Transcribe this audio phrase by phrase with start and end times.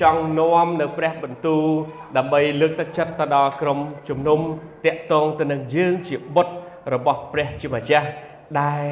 [0.00, 1.64] ចង់នាំនៅព្រះបន្ទូល
[2.16, 4.40] ដើម្បីលើកទឹកចិត្តទៅដល់ក្រុមជំនុំ
[4.86, 6.54] តាក់ទងទៅនឹងយើងជាបុត្រ
[6.94, 8.08] របស់ព្រះជាម្ចាស់
[8.60, 8.86] ដែល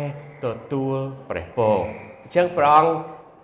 [0.44, 0.96] ទទួល
[1.30, 1.76] ព្រះពរ
[2.22, 2.92] អញ្ចឹងព្រះអង្គ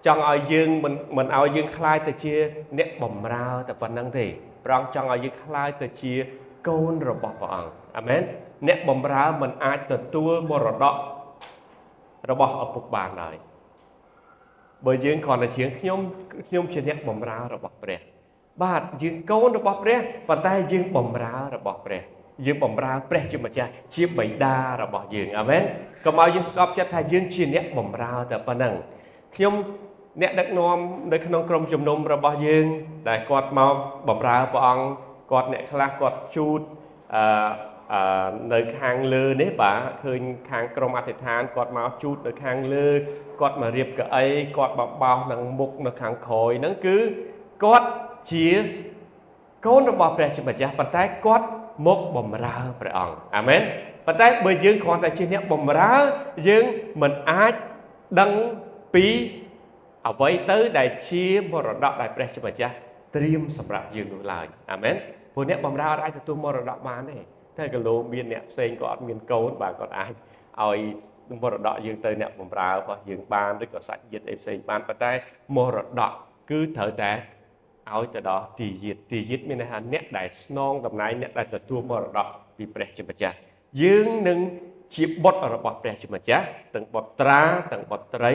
[0.06, 2.34] ចង់ឲ្យយើងមិនមិនឲ្យយើងคล้ายទៅជា
[2.78, 4.26] អ្នកបំរើតែប៉ុណ្្នឹងទេ
[4.64, 6.14] ព្រះអង្គចង់ឲ្យយើងคล้ายទៅជា
[6.68, 8.22] កូនរបស់ព្រះអង្គអាមែន
[8.68, 10.94] អ្នកបំរើមិនអាចទទួលមរតក
[12.30, 13.36] របស់ឪពុកបានឡើយ
[14.85, 15.99] បើយើងគ្រាន់តែជាងខ្ញុំ
[16.47, 17.99] ខ្ញុំជាអ្នកបំរើរបស់ព្រះ
[18.63, 22.01] បាទយើងកូនរបស់ព្រះប៉ុន្តែយើងបំរើរបស់ព្រះ
[22.45, 25.63] យើងបំរើព្រះជាម្ចាស់ជាបិតារបស់យើងអាមែន
[26.05, 28.73] កុំឲ្យយើងស្កប់ចិត្តថាយើងជាអ្នកបំរើតែប៉ុណ្ណឹង
[29.35, 29.53] ខ្ញុំ
[30.21, 30.77] អ្នកដឹកនាំ
[31.13, 32.65] នៅក្នុងក្រុមជំនុំរបស់យើង
[33.09, 33.75] ដែលគាត់មក
[34.09, 34.85] បំរើព្រះអង្គ
[35.31, 36.61] គាត់អ្នកខ្លះគាត់ជូត
[37.15, 42.87] អឺនៅខាងលើនេះបាទឃើញខាងក្រុមអធិដ្ឋានគាត់មកជូតនៅខាងលើ
[43.39, 44.25] គាត់មករៀបកៅអី
[44.57, 46.97] គាត់បបោសនឹងមុខនៅខាងក្រោយហ្នឹងគឺ
[47.63, 47.87] គាត់
[48.31, 48.47] ជា
[49.65, 51.47] កូនរបស់ព្រះជាម្ចាស់ប៉ុន្តែគាត់
[51.87, 53.61] មកបំរើព្រះអង្គអាមែន
[54.05, 55.93] ប៉ុន្តែបើយើងគ្រាន់តែជាអ្នកបំរើ
[56.47, 56.63] យើង
[57.01, 57.53] មិនអាច
[58.19, 58.31] ដឹង
[58.95, 59.05] ពី
[60.07, 62.75] អ្វីទៅដែលជាមរតកដែលព្រះជាម្ចាស់
[63.15, 64.95] ត្រៀមសម្រាប់យើងនោះឡើយអាមែន
[65.33, 67.19] ព្រោះអ្នកបំរើអាចទទួលមរតកបានទេ
[67.57, 70.13] តែក៏លោមានអ្នកផ្សេងក៏អត់មានកូនបាទគាត់អាច
[70.61, 70.79] ឲ្យ
[71.41, 75.11] មរតកយើងទៅអ្នកបំរើរបស់យើងបានឬក៏សាច់ញាតិអីផ្សេងបានប៉ុន្តែ
[75.55, 76.11] មរតក
[76.49, 77.11] គឺត្រូវតែ
[77.91, 83.35] ឲ្យទៅដល់ទីយាតទីយាតមានន័យថាអ្នកដែលស្នងតំណែងអ្នកដែលទទួលមរតកពីព្រះជាម្ចាស់
[83.81, 84.39] យើងនឹង
[84.95, 88.31] ជាបុត្ររបស់ព្រះជាម្ចាស់ទាំងបុត្រាទាំងបុត្រី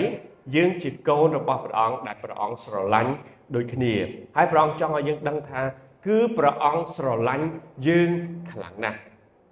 [0.57, 3.13] យើងជាកូនរបស់ព្រះអង្គដែលព្រះអង្គស្រឡាញ់
[3.55, 3.95] ដូចគ្នា
[4.37, 5.61] ហើយព្រះអង្គចង់ឲ្យយើងដឹងថា
[6.07, 7.47] គឺព្រះអង្គស្រឡាញ់
[7.89, 8.11] យើង
[8.53, 8.99] ខ្លាំងណាស់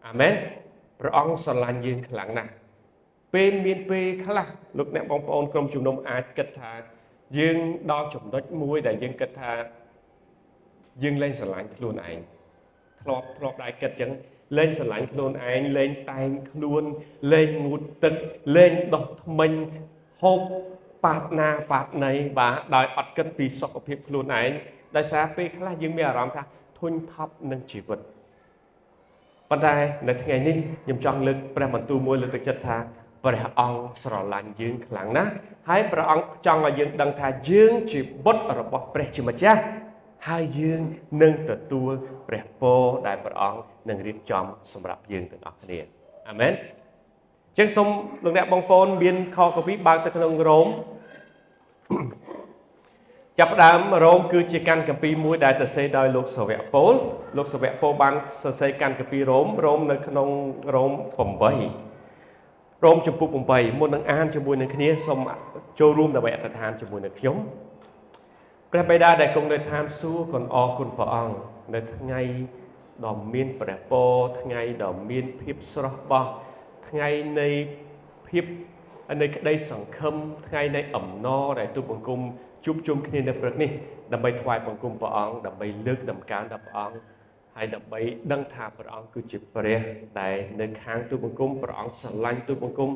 [0.06, 0.34] អាមែន
[1.00, 2.50] ព្រះអង្គស្រឡាញ់យើងខ្លាំងណាស់
[3.36, 4.48] ពេលមានពេលខ្លះ
[4.78, 6.72] លោកអ្នកបងប្អូនក្រុមជំនុំអាចគិតថា
[7.38, 7.56] យើង
[7.90, 9.52] ដល់ចំណុចមួយដែលយើងគិតថា
[11.02, 12.18] យើងលែងស្រឡាញ់ខ្លួនឯង
[13.02, 14.10] ធ្លាប់ធ្លាប់ដែរគិតចឹង
[14.56, 16.82] លែងស្រឡាញ់ខ្លួនឯងលែងតែងខ្លួន
[17.32, 18.14] លែងងូតទឹក
[18.56, 19.52] លែងដោះថ្មិញ
[20.22, 20.40] ហូប
[21.04, 24.50] ប៉ាតណាប៉ាតណីបាទដោយអត់គិតពីសុខភាពខ្លួនឯង
[24.96, 26.42] ដោយសារពេលខ្លះយើងមានអារម្មណ៍ថា
[26.78, 28.00] ធុញថប់នឹងជីវិត
[29.50, 29.74] ប៉ុន្តែ
[30.08, 32.78] នៅថ្ងៃនេះខ្ញុំចង់លើកព្រះបន្ទូលមួយលើកទឹកចិត្តថា
[33.24, 35.30] ព្រះអង្គស្រឡាញ់យើងខ្លាំងណាស់
[35.68, 39.60] ហើយព្រះអង្គចង់ឲ្យយើងដឹងថាយើងជាបុត្ររបស់ព្រះជាម្ចាស់
[40.28, 40.80] ហើយយើង
[41.22, 41.92] នឹងទទួល
[42.28, 45.78] ព្រះពរដែលព្រះអង្គនឹងរៀបចំសម្រាប់យើងទាំងអស់គ្នា
[46.28, 46.52] អាមែន
[47.58, 47.88] ចឹងសូម
[48.24, 50.68] លោកអ្នកបងប្អូនមានខកពីបើកទៅក្នុងរ៉ូម
[53.38, 56.94] ចាប់ផ្ដើមរ៉ូមគឺជាកាន់កាពីមួយដែលទៅសេដោយលោកសាវកពូល
[57.36, 60.28] លោកសាវកពូលបានសរសេរកាន់កាពីរ៉ូមរ៉ូមនៅក្នុង
[60.74, 60.92] រ៉ូម
[61.54, 61.95] 8
[62.84, 65.20] រ៉ូមចំពុក8មុននឹងអានជាមួយនឹងគ្នាសូម
[65.80, 67.36] ចូលរួមដើម្បីអធិដ្ឋានជាមួយនឹងខ្ញុំ
[68.72, 71.36] ព្រះបិតាដែលគង់នៅឋានសួគ៌គុណអរគុណព្រះអង្គ
[71.74, 72.20] នៅថ្ងៃ
[73.06, 76.26] ដ៏មានព្រះពរថ្ងៃដ៏មានភាពស្រស់បោះ
[76.88, 77.08] ថ្ងៃ
[77.40, 77.48] នៃ
[78.28, 78.44] ភាព
[79.22, 80.14] នៃក្តីសង្ឃឹម
[80.48, 82.20] ថ្ងៃនៃអំណរដែលទូបង្គំ
[82.64, 83.70] ជួបជុំគ្នានៅព្រឹកនេះ
[84.12, 87.15] ដើម្បីថ្វាយបង្គំព្រះអង្គដើម្បីលើកដំកើងដល់ព្រះអង្គ
[87.56, 88.00] ហើយដើម្បី
[88.32, 89.80] ដឹងថាព្រះអង្គគឺជាព្រះ
[90.20, 92.90] ដែលនៅខាងទូបង្គំព្រះអង្គស្រឡាញ់ទូបង្គំ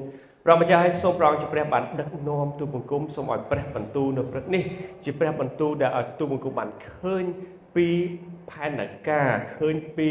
[0.44, 4.64] ព្រះម្ចាស់ឲ្យសូមព្រះអង្គជាព្រះបានដឹកនាំទូបង្គំសូមឲ្យព្រះបន្ទូលនៅព្រឹកនេះ
[5.04, 7.24] ជាព្រះបន្ទូលដែលឲ្យទូបង្គំបានឃើញ
[7.76, 7.88] ពី
[8.50, 10.08] ផែនការឃើញពី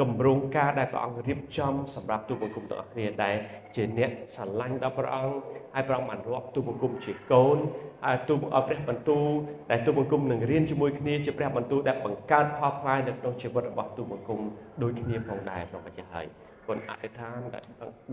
[0.00, 3.36] គម្រោងការដែលព្រះអង្គរៀបចំសម្រាប់ទូបង្គំទាំងអស់គ្នាដែល
[3.76, 5.34] ជាអ្នកស្រឡាញ់ដល់ព្រះអង្គ
[5.74, 7.58] ហើយព្រះអង្គបានរាប់ទូបង្គំជាកូន
[8.04, 9.24] ហើយទូព្រះបន្ទូល
[9.70, 14.40] ដែលទូបង្គំនឹងរៀនជាមួយគ្នាជាព្រះបន្ទូលដែលបង្កើតផលផ្លែនៅក្នុងជីវិតរបស់ទូបង្គំ
[14.82, 16.26] ដូចគ្នាផងដែរព្រះម្ចាស់ហើយ
[16.66, 17.62] គុណអធិដ្ឋានដែល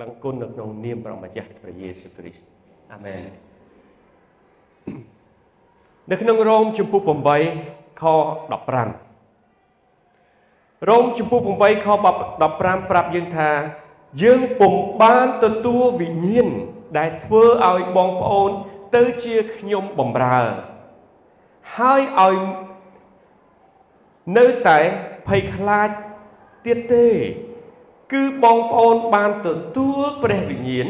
[0.02, 2.44] ដឹងគុណនៅក្នុងនាមព្រះម្ចាស់ព្រះយេស៊ូវគ្រីស្ទ
[2.94, 3.20] អាមែន
[6.12, 7.02] នៅក្នុងរ៉ូមជំពូក
[7.56, 8.10] 8ខ15
[10.90, 11.98] រ៉ូមជំពូក8ខ15
[12.90, 13.50] ប្រាប់យើងថា
[14.24, 16.48] យើងពុំបានទទួលវិញ្ញាណ
[16.98, 18.52] ដែលធ្វើឲ្យបងប្អូន
[18.96, 20.42] ទៅជាខ្ញុំបំរើ
[21.76, 22.38] ហើយឲ្យ
[24.38, 24.80] នៅតែ
[25.28, 25.90] ភ័យខ្លាច
[26.66, 27.08] ទៀតទេ
[28.14, 30.88] គឺបងប្អូនបានទទួលព្រះវិញ្ញាណ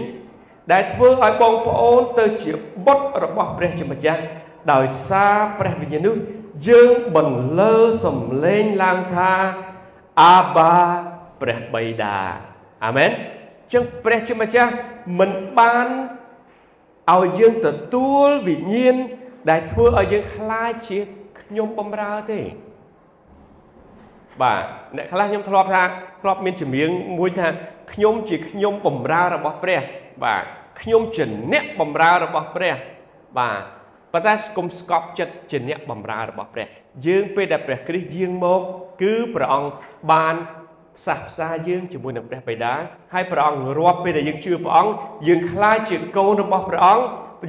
[0.71, 2.51] ដែលធ្វើឲ្យបងប្អូនទៅជា
[2.85, 4.21] បុត្ររបស់ព្រះជាម្ចាស់
[4.73, 6.15] ដោយសារព្រះវិញ្ញាណនោះ
[6.69, 9.33] យើងបន្លឺសំឡេងឡើងថា
[10.21, 10.75] អាបា
[11.41, 12.17] ព្រះបិតា
[12.85, 13.11] អាមែន
[13.73, 14.71] ចឹងព្រះជាម្ចាស់
[15.19, 15.87] មិនបាន
[17.15, 18.95] ឲ្យយើងទទួលវិញ្ញាណ
[19.49, 20.99] ដែលធ្វើឲ្យយើងខ្លាចជា
[21.41, 22.41] ខ្ញុំបំរើទេ
[24.41, 24.63] បាទ
[24.95, 25.83] អ្នកខ្លះខ្ញុំធ្លាប់ថា
[26.21, 26.89] ធ្លាប់មានចម្រៀង
[27.19, 27.47] មួយថា
[27.93, 29.81] ខ្ញុំជាខ្ញុំបំរើរបស់ព្រះ
[30.23, 30.43] បាទ
[30.81, 32.75] ខ្ញុំជាអ្នកបំរើរបស់ព្រះ
[33.39, 33.61] បាទ
[34.13, 36.67] ប៉ុន្តែស្គុំស្កប់ចិត្តជាអ្នកបម្រើរបស់ព្រះ
[37.07, 38.61] យើងពេលដែលព្រះគ្រីស្ទយាងមក
[39.01, 39.71] គឺព្រះអង្គ
[40.11, 40.35] បាន
[40.97, 42.73] ផ្សះផ្សាយើងជាមួយនឹងព្រះបិតា
[43.13, 44.91] ហើយព្រះអង្គរាប់ពេលដែលយើងជឿព្រះអង្គ
[45.27, 47.03] យើងខ្លាចជាកូនរបស់ព្រះអង្គ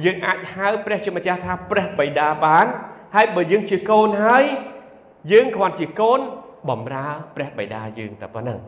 [0.05, 2.65] យើងអាចហៅព្រះជាម្ចាស់ថាព្រះបិតាបាន
[3.15, 4.43] ហើយបើយើងជាកូនហើយ
[5.31, 6.19] យើងគ្រាន់ជាកូន
[6.69, 8.59] បំរើព្រះបិតាយើងតែប៉ុណ្ណឹង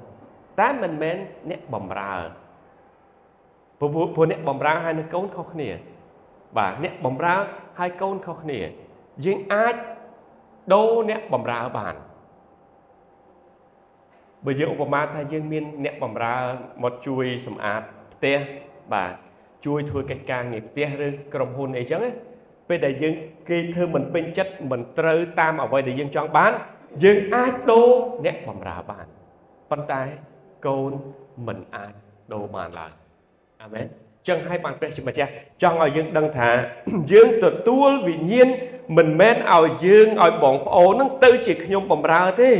[0.59, 1.17] តែមិនមែន
[1.49, 2.15] អ្នកបំរើ
[3.79, 5.69] ព្រោះព្រោះអ្នកបំរើហើយនឹងកូនខុសគ្នា
[6.57, 7.35] បាទអ្នកបំរើ
[7.79, 8.59] ហើយកូនខុសគ្នា
[9.25, 9.75] យើងអាច
[10.73, 11.95] ដូរអ្នកបំរើបាន
[14.45, 16.37] បើយើងឧបមាថាយើងមានអ្នកបំរើ
[16.83, 17.81] មកជួយសម្អាត
[18.13, 18.37] ផ្ទះ
[18.93, 19.13] បាទ
[19.65, 22.01] ជួយធ្វើកិច្ចការងារផ្ទះឬក្រុមហ៊ុនអីចឹង
[22.69, 23.13] ពេលដែលយើង
[23.49, 26.51] គេធ្វើមិនពេញចិត្តមិនត្រូវតាមអ្វីដែលយើងចង់បាន
[27.03, 27.89] យើងអាចដូរ
[28.25, 29.05] អ្នកបំរើបាន
[29.71, 30.01] ប៉ុន្តែ
[30.67, 30.91] កូន
[31.47, 31.93] មិនអាច
[32.33, 32.91] ដូរបានឡើយ
[33.61, 33.85] អាមែន
[34.27, 36.49] ចឹងហើយបានព្រះជាម្ចាស់ចង់ឲ្យយើងដឹងថា
[37.11, 38.49] យើងទទួលវិញ្ញាណ
[38.97, 42.51] មិនមែនឲ្យយើងឲ្យបងប្អូននឹងទៅជាខ្ញុំបំរើទេ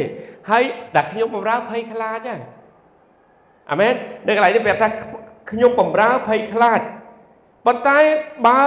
[0.51, 0.65] ហើយ
[0.95, 2.41] តែខ្ញុំបំរើភ័យខ្លាចហើយ
[3.71, 3.95] អាមែន
[4.27, 4.89] នៅកន្លែងនេះប្រាប់ថា
[5.51, 6.81] ខ្ញុំបំរើភ័យខ្លាច
[7.67, 7.99] ប៉ុន្តែ
[8.47, 8.61] បើ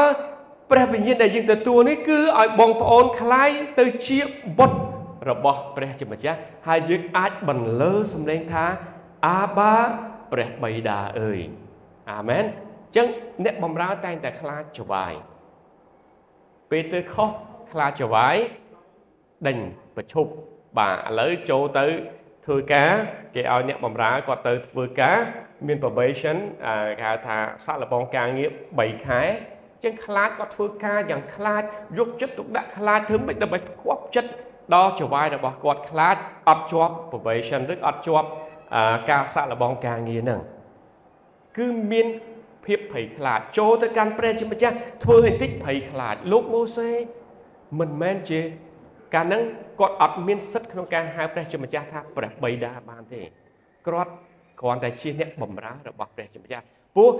[0.71, 3.49] ព្រះវិញ្ញាណដែលយើងទទួលនេះគឺឲ្យបងប្អូនคล้าย
[3.79, 4.19] ទៅជា
[4.57, 4.79] បុត្រ
[5.29, 8.65] របស់ព្រះជាម្ចាស់ហើយយើងអាចបន្លឺសម្លេងថា
[9.27, 9.73] អាបា
[10.31, 11.39] ព្រះបិតាអើយ
[12.11, 12.43] អាមែន
[12.95, 13.07] ចឹង
[13.43, 15.13] អ្នកបំរើតែងតែខ្លាចច្បាយ
[16.71, 17.29] ពេលទៅខុស
[17.71, 18.35] ខ្លាចច្បាយ
[19.47, 19.57] ដេញ
[19.95, 20.31] ប្រឈប់
[20.78, 21.86] បាទឥឡូវចូលទៅ
[22.46, 22.90] ធ្វើការ
[23.34, 25.16] គេឲ្យអ្នកបំរើគាត់ទៅធ្វើការ
[25.66, 26.36] មាន probation
[26.98, 29.22] គេហៅថាសាក់លបងការងារ3ខែ
[29.84, 31.62] ចឹងខ្លាចគាត់ធ្វើការយ៉ាងខ្លាច
[31.98, 34.30] យកចិត្តទុកដាក់ខ្លាចធ្វើមិនដើម្បីគប់ចិត្ត
[34.74, 36.16] ដល់ចវាយរបស់គាត់ខ្លាច
[36.48, 38.28] អត់ជាប់ probation ឬអត់ជាប់
[39.10, 40.40] ការសាក់លបងការងារហ្នឹង
[41.56, 42.06] គឺមាន
[42.66, 46.90] ភាពភ័យខ្លាចចូលទៅកាន់ព្រះជាម្ចាស់ធ្វើឲ្យតិចភ័យខ្លាចលោកម៉ូសេ
[47.80, 48.40] មិនមែនជា
[49.14, 49.42] កាលហ្នឹង
[49.80, 53.22] គាត់អត់មានសិទ្ធិក្នុងការហៅព្រះជាម្ចាស់ថាព្រះបិតាបានទេ
[53.86, 54.12] គាត់
[54.60, 56.64] គ្រាន់តែជាអ្នកបម្រើរបស់ព្រះជាម្ចាស់
[56.96, 57.10] ព្រោះ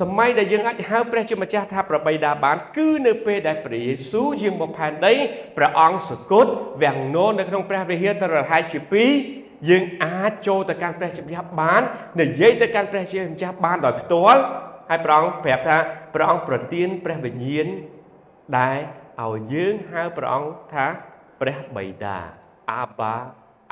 [0.00, 5.14] សម័យដែលយើងអាចហៅព្រះជាម្ចាស់ថាព្រះបិតាបាន គឺនៅពេលដែលព្រះយេស៊ូវយាងមកផែនដី
[5.56, 6.50] ព្រះអង្គសគត់
[6.82, 8.78] វាំងនោនៅក្នុងព្រះវិហារទៅរហែកជា
[9.24, 11.82] 2យើងអាចចូលទៅកាន់ព្រះជាម្ចាស់បាន
[12.20, 14.40] និយាយទៅកាន់ព្រះជាម្ចាស់បានដោយផ្ទាល់
[14.90, 15.76] ហើយព្រះអង្គប្រាប់ថា
[16.14, 17.66] ព្រះអង្គប្រទានព្រះវិញ្ញាណ
[18.58, 18.78] ដែល
[19.24, 20.86] ឲ្យយើងហៅព្រះអង្គថា
[21.40, 22.16] ព្រះបិតា
[22.72, 23.14] អាបា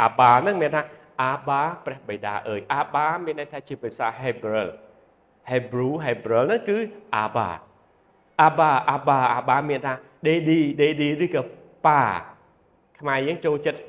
[0.00, 0.82] អាបានឹងមានថា
[1.22, 4.69] អាបាព្រះបិតាអើយអាបាមានន័យថាជាភាសា Hebrew
[5.50, 6.78] Hebrew Hebrew ហ្នឹងគឺ
[7.16, 7.50] អាបា
[8.43, 9.94] អាបាអាបាអាបាមានថា
[10.26, 11.43] Daddy Daddy ឬក៏
[11.87, 12.02] ប៉ា
[12.99, 13.81] ខ្មែរយើងចូលចិត្ត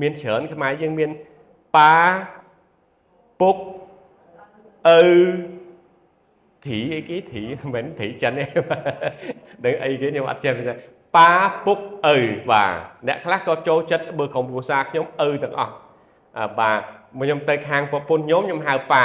[0.00, 1.10] មានច្រើនខ្មែរយើងមាន
[1.76, 1.94] ប៉ា
[3.40, 3.56] ពុក
[4.88, 5.00] ឪ
[6.66, 8.44] ធីអីគេធីមិនមែនធីចិនទេ
[9.64, 10.52] ដឹងអីគេខ្ញុំអត់ចេះ
[11.16, 11.30] ប៉ា
[11.66, 11.78] ពុក
[12.14, 12.16] ឪ
[12.50, 12.72] បាទ
[13.06, 15.74] អ្នកខ្លះក៏ចូលចិត្តបើក្រុមគ្រួសារខ្ញុំឪទាំងអស់
[16.60, 16.80] បាទ
[17.18, 19.04] មកខ្ញុំទៅខាងប្រពន្ធខ្ញុំខ្ញុំហៅប៉ា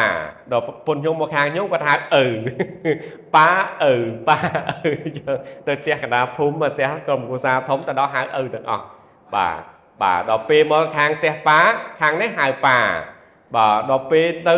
[0.51, 1.97] ដល់ប្រពន្ធខ្ញុំមកខាងខ្ញុំគាត់ហៅឪ
[3.35, 3.49] ប៉ា
[3.91, 3.95] ឪ
[4.27, 4.37] ប៉ា
[4.85, 4.93] ឪ
[5.67, 8.85] ទៅផ្ទះកណ្ដាលភូមិផ្ទះក្រុមគ្រួសារធំទៅដល់ហៅឪទាំងអស់
[9.35, 9.61] បាទ
[10.01, 11.59] បាទដល់ពេលមកខាងផ្ទះប៉ា
[12.01, 12.77] ខាងនេះហៅប៉ា
[13.55, 14.55] បាទដល់ពេលទៅ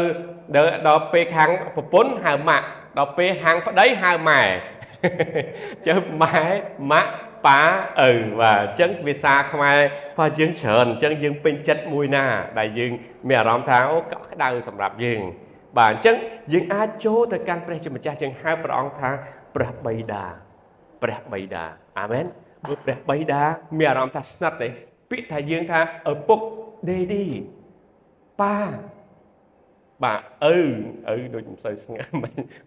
[0.88, 2.66] ដល់ពេលខាងប្រពន្ធហៅម៉ាក់
[2.98, 4.42] ដល់ពេលហាងប្តីហៅម៉ែ
[5.88, 6.44] ជើម៉ែ
[6.92, 7.12] ម៉ាក់
[7.48, 7.62] ប៉ា
[8.10, 8.12] ឪ
[8.42, 9.78] បាទអញ្ចឹងភាសាខ្មែរ
[10.18, 12.26] បើយើងច្រើនអញ្ចឹងយើងពេញចិត្តមួយណា
[12.60, 12.92] ដែលយើង
[13.28, 15.22] មានអារម្មណ៍ថាអូកក់ក្ដៅសម្រាប់យើង
[15.78, 16.16] បាទអញ្ចឹង
[16.54, 19.10] យើងអាចចូលទៅកាន់ព្រះជាម្ចាស់យើងហៅព្រះអង្គថា
[19.56, 20.24] ព្រះបិតា
[21.02, 21.64] ព្រះបិតា
[22.00, 22.26] អាមែន
[22.64, 23.42] ព្រោះព្រះបិតា
[23.78, 24.68] មានអារម្មណ៍ថាស្និទ្ធទេ
[25.10, 25.80] ពាក្យថាយើងថា
[26.12, 26.40] ឪពុក
[26.88, 27.26] daddy
[28.42, 28.58] ប៉ា
[30.04, 30.22] បាទ
[30.54, 30.56] ឪ
[31.16, 32.12] ឪដូចមិនសូវស្ងាត់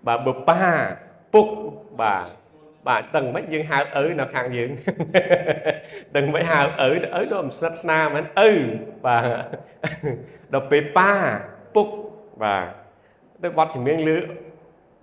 [0.07, 0.65] បាទបើប៉ា
[1.35, 1.49] ពុក
[2.01, 2.40] បាទ
[2.89, 4.71] បាទដឹងមិនយើងហៅឪនៅខាងយើង
[6.17, 6.91] ដឹងមិនហៅឪឪ
[7.33, 8.51] ដូចមិនស្និទ្ធស្នាលមែនឪ
[9.07, 9.25] បាទ
[10.53, 11.11] ដល់ពេលប៉ា
[11.75, 11.89] ពុក
[12.43, 12.67] បាទ
[13.43, 14.19] ទៅបត់ជំនាញលើ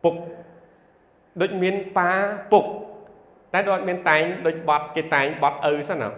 [0.03, 0.15] ពុក
[1.41, 2.11] ដូចមានប៉ា
[2.51, 2.65] ពុក
[3.53, 6.09] តែដូចមានតែងដូចបត់គេតែងបត់ឪសិនណា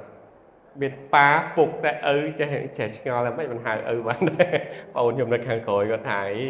[0.81, 2.47] មានប៉ាពុកតែឪចេះ
[2.79, 4.55] ចេះឆ្ងល់តែមិនមិនហៅឪបានដែរ
[4.93, 6.47] បងអូនខ្ញុំនៅខាងក្រោយគាត់ថាអី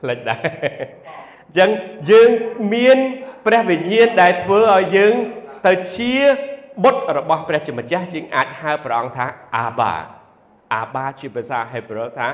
[0.00, 0.42] ផ្លេចដែរ
[1.46, 1.70] អញ្ចឹង
[2.10, 2.28] យើង
[2.74, 2.98] មាន
[3.46, 5.14] ព្រះវិញ្ញាណដែលធ្វើឲ្យយើង
[5.66, 6.14] ទៅជា
[6.84, 9.26] បុត្ររបស់ព្រះជាម្ចាស់ជាងអាចហៅព្រះអង្គថា
[9.56, 9.94] អាបា
[10.74, 12.26] អាបាជាភាសាហេប្រឺថា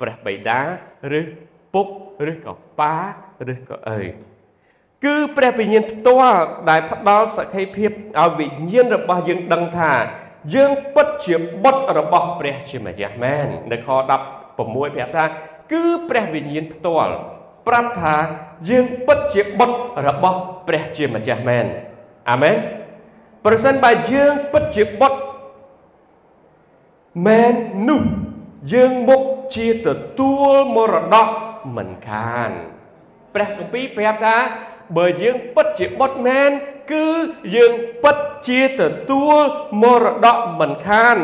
[0.00, 0.58] ព្រះបិតា
[1.18, 1.20] ឬ
[1.74, 1.88] ពុក
[2.30, 2.94] ឬក៏ប៉ា
[3.52, 4.06] ឬក៏អើយ
[5.04, 7.90] គឺព្រះវិញ្ញាណផ្ទាល់ដែលផ្ដល់សក្ខីភាព
[8.20, 9.92] ឲ្យវិញ្ញាណរបស់យើងដឹងថា
[10.54, 13.96] យើងពិតជាបុត្ររបស់ព្រះជាម្ចាស់មែននៅខ16
[14.58, 15.24] ប្រាប់ថា
[15.72, 17.14] គឺព្រះវិញ្ញាណផ្ទាល់
[17.66, 18.16] ប្រាប់ថា
[18.68, 19.76] យើងពិតជាបុត្រ
[20.06, 21.66] របស់ព្រះជាម្ចាស់មែន
[22.30, 22.56] អាមែន
[23.44, 25.18] ប្រសិនបើយើងពិតជាបុត្រ
[27.26, 27.54] មែន
[27.88, 28.02] នោះ
[28.72, 29.22] យើងមុខ
[29.54, 29.88] ជាទ
[30.18, 31.28] ទួលមរតក
[31.76, 32.50] មិនខាន
[33.34, 34.36] ព្រះគម្ពីរប្រាប់ថា
[34.96, 36.50] បើយើងពិតជាបុត្រមែន
[36.92, 37.06] គឺ
[37.54, 38.16] យើងពិត
[38.48, 39.42] ជាទទួល
[39.82, 41.16] មរតកមិនខាន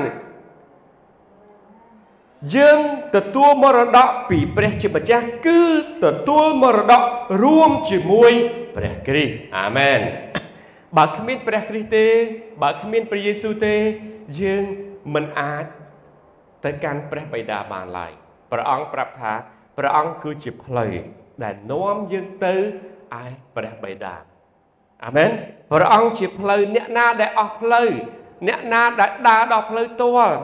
[2.55, 2.79] យើង
[3.17, 5.61] ទទួលមរតកពីព្រះជាម្ចាស់គឺ
[6.05, 7.03] ទទួលមរតក
[7.43, 8.33] រួមជាមួយ
[8.77, 9.99] ព្រះគ្រីស្ទអាមែន
[10.97, 12.07] បើគ្មានព្រះគ្រីស្ទទេ
[12.63, 13.77] បើគ្មានព្រះយេស៊ូវទេ
[14.41, 14.65] យើង
[15.15, 15.65] មិនអាច
[16.65, 18.13] ទៅកាន់ព្រះបិតាបានឡើយ
[18.53, 19.33] ព្រះអង្គប្រាប់ថា
[19.79, 20.93] ព្រះអង្គគឺជាផ្លូវ
[21.43, 22.55] ដែលនាំយើងទៅ
[23.23, 23.25] ឯ
[23.57, 24.15] ព្រះបិតា
[25.05, 25.31] អាមែន
[25.73, 27.89] ព្រះអង្គជាផ្លូវអ្នកណាដែលអស់ផ្លូវ
[28.49, 30.37] អ្នកណាដែលដើរដល់ផ្លូវទាល់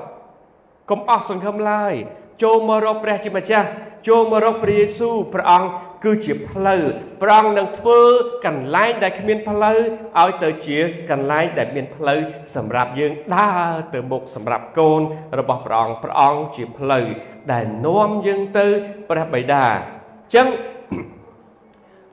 [0.93, 1.95] កុំអស់សង្ឃឹមឡើយ
[2.43, 3.69] ចូលមករកព្រះជាម្ចាស់
[4.09, 5.69] ចូលមករកព្រះយេស៊ូវព្រះអង្គ
[6.05, 6.83] គឺជាផ្លូវ
[7.23, 8.01] ព្រះអង្គនឹងធ្វើ
[8.47, 9.79] កន្លែងដែលគ្មានផ្លូវ
[10.21, 10.79] ឲ្យទៅជា
[11.11, 12.21] កន្លែងដែលមានផ្លូវ
[12.57, 15.01] សម្រាប់យើងដើរទៅមុខសម្រាប់កូន
[15.39, 17.07] របស់ព្រះអង្គព្រះអង្គជាផ្លូវ
[17.53, 18.67] ដែលនាំយើងទៅ
[19.11, 20.49] ព្រះបិតាអញ្ចឹង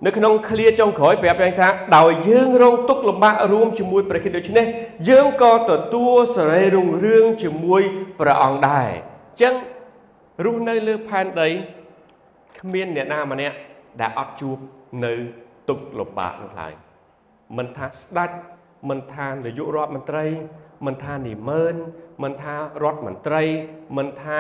[0.06, 4.66] នៅក្នុងឃ្លាចុងក្រោយប្រាប់យ៉ាងថាដោយយើងរងទុក្ខលំបាករួមជាមួយព្រះគិតដូច្នេះ
[5.10, 7.82] យើងក៏ទទួលសេរីរុងរឿងជាមួយ
[8.20, 9.54] ព្រះអង្គដែរអញ្ចឹង
[10.46, 11.50] រស់នៅលើផែនដី
[12.60, 13.56] គ្មានអ្នកណាម្នាក់
[14.02, 14.58] ដែលអត់ជួប
[15.06, 15.14] នៅ
[15.70, 16.74] ទុក្ខលំបាកនោះឡើយ
[17.58, 18.32] មិនថាស្ដេច
[18.90, 20.26] មិនថានាយករដ្ឋមន្ត្រី
[20.86, 21.76] មិនថានិមឺន
[22.24, 23.44] មិនថារដ្ឋមន្ត្រី
[23.98, 24.40] មិនថា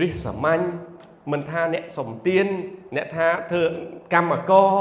[0.00, 0.62] រិះសាមញ្ញ
[1.30, 2.46] មិនថាអ្នកសំទៀន
[2.96, 3.62] អ្នកថាធ្វើ
[4.14, 4.72] កម្មករ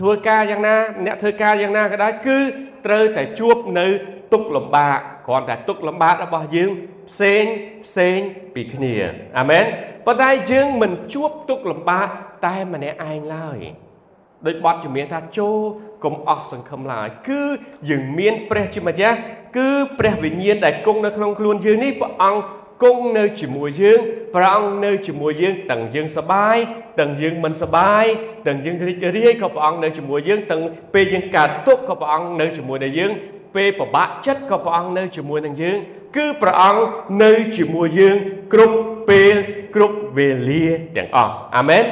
[0.00, 0.76] ធ្វើការយ៉ាងណា
[1.06, 2.38] អ្នកធ្វើការយ៉ាងណាក៏ដោយគឺ
[2.86, 3.86] ត្រូវតែជួបនៅ
[4.32, 6.70] ទុកលំបាកគ្រាន់តែទុកលំបាករបស់យើង
[7.10, 7.44] ផ្សេង
[7.86, 8.18] ផ្សេង
[8.54, 8.94] ពីគ្នា
[9.38, 9.64] អាមែន
[10.06, 12.08] ប៉ុន្តែយើងមិនជួបទុកលំបាក
[12.46, 13.58] តែម្នាក់ឯងឡើយ
[14.46, 15.56] ដោយបទជំនាញថាចូល
[16.04, 17.40] កុំអស់សង្ឃឹមឡើយគឺ
[17.90, 19.18] យើងមានព្រះជាម្ចាស់
[19.56, 19.68] គឺ
[19.98, 22.40] ព្រះវិញ្ញាណដែលគង់នៅក្នុងខ្លួនយើងនេះព្រះអង្គ
[22.82, 24.00] គង់នៅជាមួយយើង
[24.34, 26.56] ព្រះអង្គនៅជាមួយយើងទាំងយើងសប្បាយ
[27.00, 28.04] ទាំងយើងមិនសប្បាយ
[28.46, 30.62] ទាំងយើងរីករាយក៏ព្រះអង្គនៅជាមួយយើងទាំង
[30.94, 33.12] ពេលយើងកើតទុក្ខក៏ព្រះអង្គនៅជាមួយនឹងយើង
[33.54, 35.76] ពេលពិបាកចិត្តក៏ព្រះអង្គនៅជាមួយនឹងយើង
[36.16, 36.82] គឺព្រះអង្គ
[37.22, 38.16] នៅជាមួយយើង
[38.52, 38.76] គ្រប់
[39.08, 39.34] ពេល
[39.74, 40.66] គ្រប់វេលា
[40.96, 41.84] ទាំងអស់អាមែន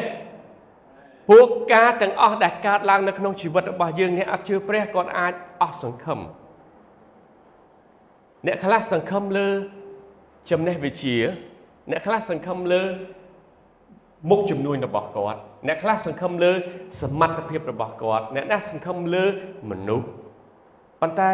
[1.31, 6.21] ពួកការទាំងអស់ដែលកើតឡើងនៅក្នុងជីវិតរបស់យើងអ្នកអត់ជឿព្រះគាត់អាចអស់សង្ឃឹម
[8.47, 9.49] អ្នកខ្លះសង្ឃឹមលើ
[10.50, 11.17] ចំណេះវិជ្ជា
[11.91, 12.83] អ្នកខ្លះសង្ឃឹមលើ
[14.31, 16.53] មុខជំនួញរបស់គាត់អ្នកខ្លះសង្ឃឹមលើ
[17.00, 19.25] សមត្ថភាពរបស់គាត់អ្នកណាសង្ឃឹមលើ
[19.71, 20.07] មនុស្ស
[21.00, 21.33] ប៉ុន្តែ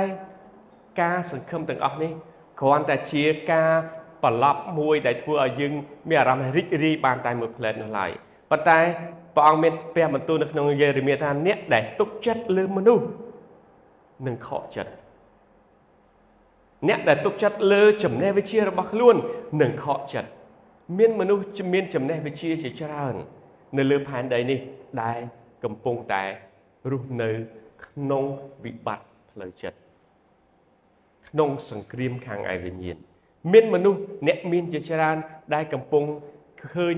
[1.02, 2.12] ការសង្ឃឹមទាំងអស់នេះ
[2.60, 3.72] គ្រាន់តែជាការ
[4.24, 5.72] ប្រឡប់មួយដែលធ្វើឲ្យយើង
[6.08, 8.10] មានអារម្មណ៍រីករាយបានតែមួយផ្លែតនោះឡើយ
[8.50, 8.78] ប៉ុន្តែ
[9.34, 13.04] ព្រះអង្គមានព្រះបន្ទូលនៅក្នុងយេរេមៀថាអ្នកដែលទុកចិត្តលើមនុស្ស
[14.26, 14.92] នឹងខកចិត្ត
[16.88, 19.16] អ្នកដែលទុកចិត្តលើចំណេះវិជ្ជារបស់ខ្លួន
[19.62, 20.30] នឹងខកចិត្ត
[20.98, 23.14] មានមនុស្សមានចំណេះវិជ្ជាជាច្រើន
[23.78, 24.58] នៅលើផែនដីនេះ
[25.02, 25.18] ដែល
[25.64, 26.24] កំពុងតែ
[26.90, 27.30] រស់នៅ
[27.86, 28.24] ក្នុង
[28.64, 29.78] វិបត្តិផ្លូវចិត្ត
[31.28, 32.96] ក្នុងសង្គ្រាមខាងឯវិញ្ញាណ
[33.52, 35.16] មានមនុស្សអ្នកមានជាច្រើន
[35.54, 36.04] ដែលកំពុង
[36.72, 36.96] ឃើញ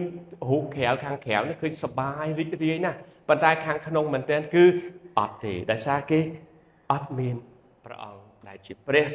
[0.49, 2.99] រូបក្រៅខាងក្រៅនេះឃើញសបាយរីករាយណាស់
[3.29, 4.65] ប៉ុន្តែខាងក្នុងមែនទែនគឺ
[5.19, 6.21] អត់ទេដោយសារគេ
[6.93, 7.37] អត់មាន
[7.85, 9.07] ព្រះអង្គដែលជាព្រះ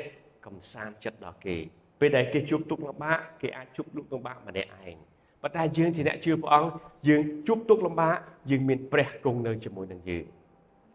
[0.46, 1.58] កំសាន្តចិត្តដល់គេ
[2.00, 4.96] ពេលដែលគេជួបទុក្ខលំបាកគេអាចជួបទុក្ខលំបាកម្នាក់ឯង
[5.42, 6.70] ប៉ុន្តែយើងជាអ្នកជឿព្រះអង្គ
[7.08, 8.16] យើងជួបទុក្ខលំបាក
[8.50, 10.26] យើងមានព្រះគង់នៅជាមួយនឹងយើង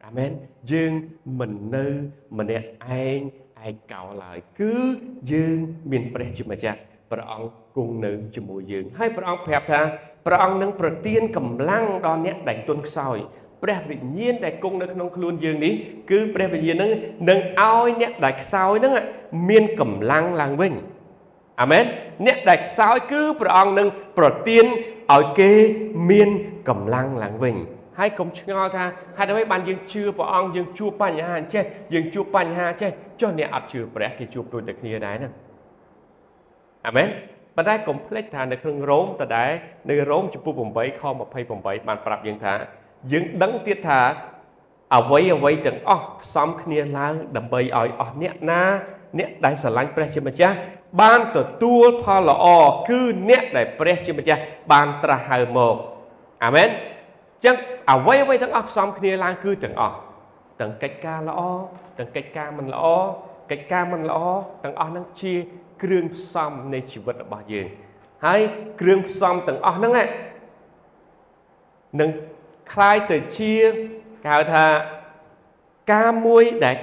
[0.04, 0.30] អាមែន
[0.72, 0.92] យើង
[1.38, 1.86] មិននៅ
[2.38, 2.66] ម្នាក់
[3.02, 3.18] ឯង
[3.66, 4.74] ឯកោឡើយគឺ
[5.32, 5.56] យើង
[5.90, 6.78] មានព្រះជាម្ចាស់
[7.10, 9.80] ព្រះអង្គគង់នៅជាមួយយើងហើយព្រះអង្គប្រាប់ថា
[10.26, 13.18] ព្រះអង្គនឹងប្រទានកម្លាំងដល់អ្នកដែលទន់ខ្សោយ
[13.64, 15.74] ព្រះវិញ្ញាណដែលគង់នៅក្នុងខ្លួនយើងនេះ
[16.10, 16.90] គឺព្រះវិញ្ញាណនឹង
[17.30, 18.92] នឹងឲ្យអ្នកដែលខ្សោយនឹង
[19.48, 20.72] មានកម្លាំងឡើងវិញ
[21.60, 21.84] អាមែន
[22.26, 24.64] អ្នកដែលខ្សោយគឺព្រះអង្គនឹងប្រទាន
[25.14, 25.52] ឲ្យគេ
[26.10, 26.28] មាន
[26.68, 27.56] កម្លាំងឡើងវិញ
[27.98, 28.84] ហើយកុំឆ្ងល់ថា
[29.18, 32.90] ហេតុអ្វីបានយើងជឿព្រះអង្គយើងជួបបញ្ហាអញ្ចេះយើងជួបបញ្ហាអញ្ចេះ
[33.20, 35.32] ចុះអ្នកអត់ជឿព្រះគេជួបដូចតែគ្នាដែរហ្នឹង
[36.86, 37.08] អាមែន
[37.56, 39.50] ប៉ុន្តែកុំភ្លេចថានៅក្នុងរ៉ូមតដែរ
[39.90, 41.02] នៅរ៉ូមចំពោះ8ខ
[41.44, 42.54] 28បានប្រាប់យើងថា
[43.12, 44.00] យើងដឹងទៀតថា
[44.96, 48.62] អ្វីអ្វីទាំងអស់ផ្សំគ្នាឡើងដើម្បីឲ្យអស់អ្នកណា
[49.18, 50.56] អ្នកដែលស្រឡាញ់ព្រះជាម្ចាស់
[51.00, 52.46] បានទទួលផលល្អ
[52.88, 54.40] គឺអ្នកដែលព្រះជាម្ចាស់
[54.72, 55.76] បានត្រាស់ហៅមក
[56.44, 56.68] អាមែន
[57.44, 57.56] ចឹង
[57.90, 59.96] អ្វីអ្វីទាំងអស់ផ្សំគ្នាឡើងគឺទាំងអស់
[60.60, 61.40] ទាំងកិច្ចការល្អ
[61.98, 62.84] ទាំងកិច្ចការមិនល្អ
[63.50, 64.18] កិច្ចការមិនល្អ
[64.64, 65.34] ទាំងអស់ហ្នឹងជា
[65.82, 67.66] គ្រឿងផ្សំនៃជីវិតរបស់យើង
[68.26, 68.40] ហើយ
[68.80, 69.92] គ្រឿងផ្សំទាំងអស់ហ្នឹង
[72.00, 72.10] នឹង
[72.73, 73.53] คล้ายទៅជា
[74.23, 74.65] គេហៅថា
[75.93, 76.75] ការមួយដែល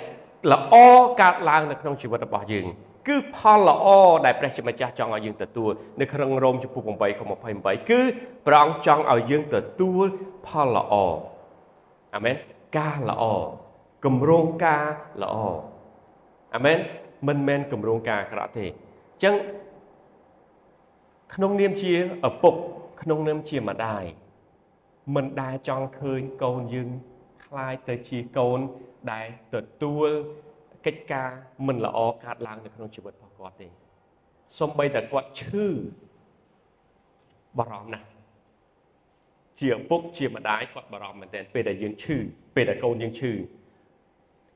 [0.53, 0.75] ល្អ
[1.21, 2.67] កើតឡើងនៅក្នុងជីវិតរបស់យើង
[3.09, 3.87] គឺផលល្អ
[4.25, 7.21] ដែលព្រះជាម្ចាស់ចង់ឲ្យយើងទទួលនៅក្នុងរ៉ូមចំពោះ8ខ
[7.55, 8.01] 28គឺ
[8.47, 10.05] ព្រះអង្គចង់ឲ្យយើងទទួល
[10.47, 10.95] ផលល្អ
[12.15, 12.37] អាមែន
[12.79, 13.25] ការល្អ
[14.05, 14.87] គម្រោងការ
[15.23, 15.37] ល្អ
[16.55, 16.79] អាមែន
[17.29, 19.35] មិនមែនគម្រោងការអាក្រក់ទេអញ្ចឹង
[21.35, 21.93] ក្នុងនាមជា
[22.29, 22.55] ឪពុក
[23.03, 24.05] ក្នុងនាមជាម្ដាយ
[25.16, 26.90] មិនដែលចង់ឃើញកូនយើង
[27.46, 28.60] ខ្លាយទៅជាកូន
[29.12, 30.10] ដែលទទួល
[30.86, 31.30] កិច្ចការ
[31.68, 33.68] មិនល្អកើតឡើងនៅក្នុងជីវិតរបស់គាត់ទេ
[34.60, 35.68] សូម្បីតែគាត់ឈឺ
[37.58, 38.08] បារម្ភណាស់
[39.60, 42.18] ជាឪពុកជាម្ដាយគាត់បារម្ភមែនទែនពេលដែលយើងឈឺ
[42.56, 43.32] ពេលដែលកូនយើងឈឺ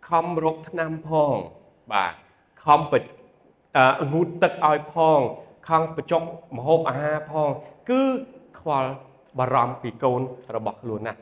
[0.10, 1.36] ខំរកថ្នាំផង
[1.94, 2.14] បាទ
[2.66, 3.04] ខំបិទ
[4.14, 5.20] ងូតទឹកឲ្យផង
[5.68, 6.24] ខំបញ្ចុក
[6.58, 7.50] មហូបអាហារផង
[7.90, 8.04] គឺ
[8.60, 8.92] ខ្វល់
[9.40, 10.22] បារម្ភពីកូន
[10.56, 11.20] របស់ខ្លួនណាស់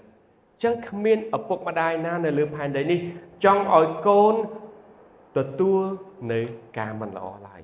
[0.63, 2.99] ចឹងគ្មានឪពុកម្ដាយណានៅលើផែនដីនេះ
[3.43, 4.35] ចង់ឲ្យកូន
[5.37, 5.81] ទទួល
[6.31, 6.39] នៅ
[6.77, 7.61] ការមិនល្អឡើយ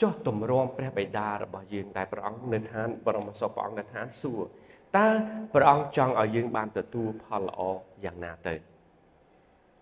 [0.00, 4.48] ចុះទម្រាំព្រះបិតារបស់យើងតែព្រះអង្គនៅឋានបរមសុខព្រះអង្គនៅឋានសួគ៌
[4.96, 5.08] តើ
[5.54, 7.60] ព្រះអង្គចង់ឲ្យយើងបានទទួលផលល្អ
[8.04, 8.54] យ៉ាងណាទៅ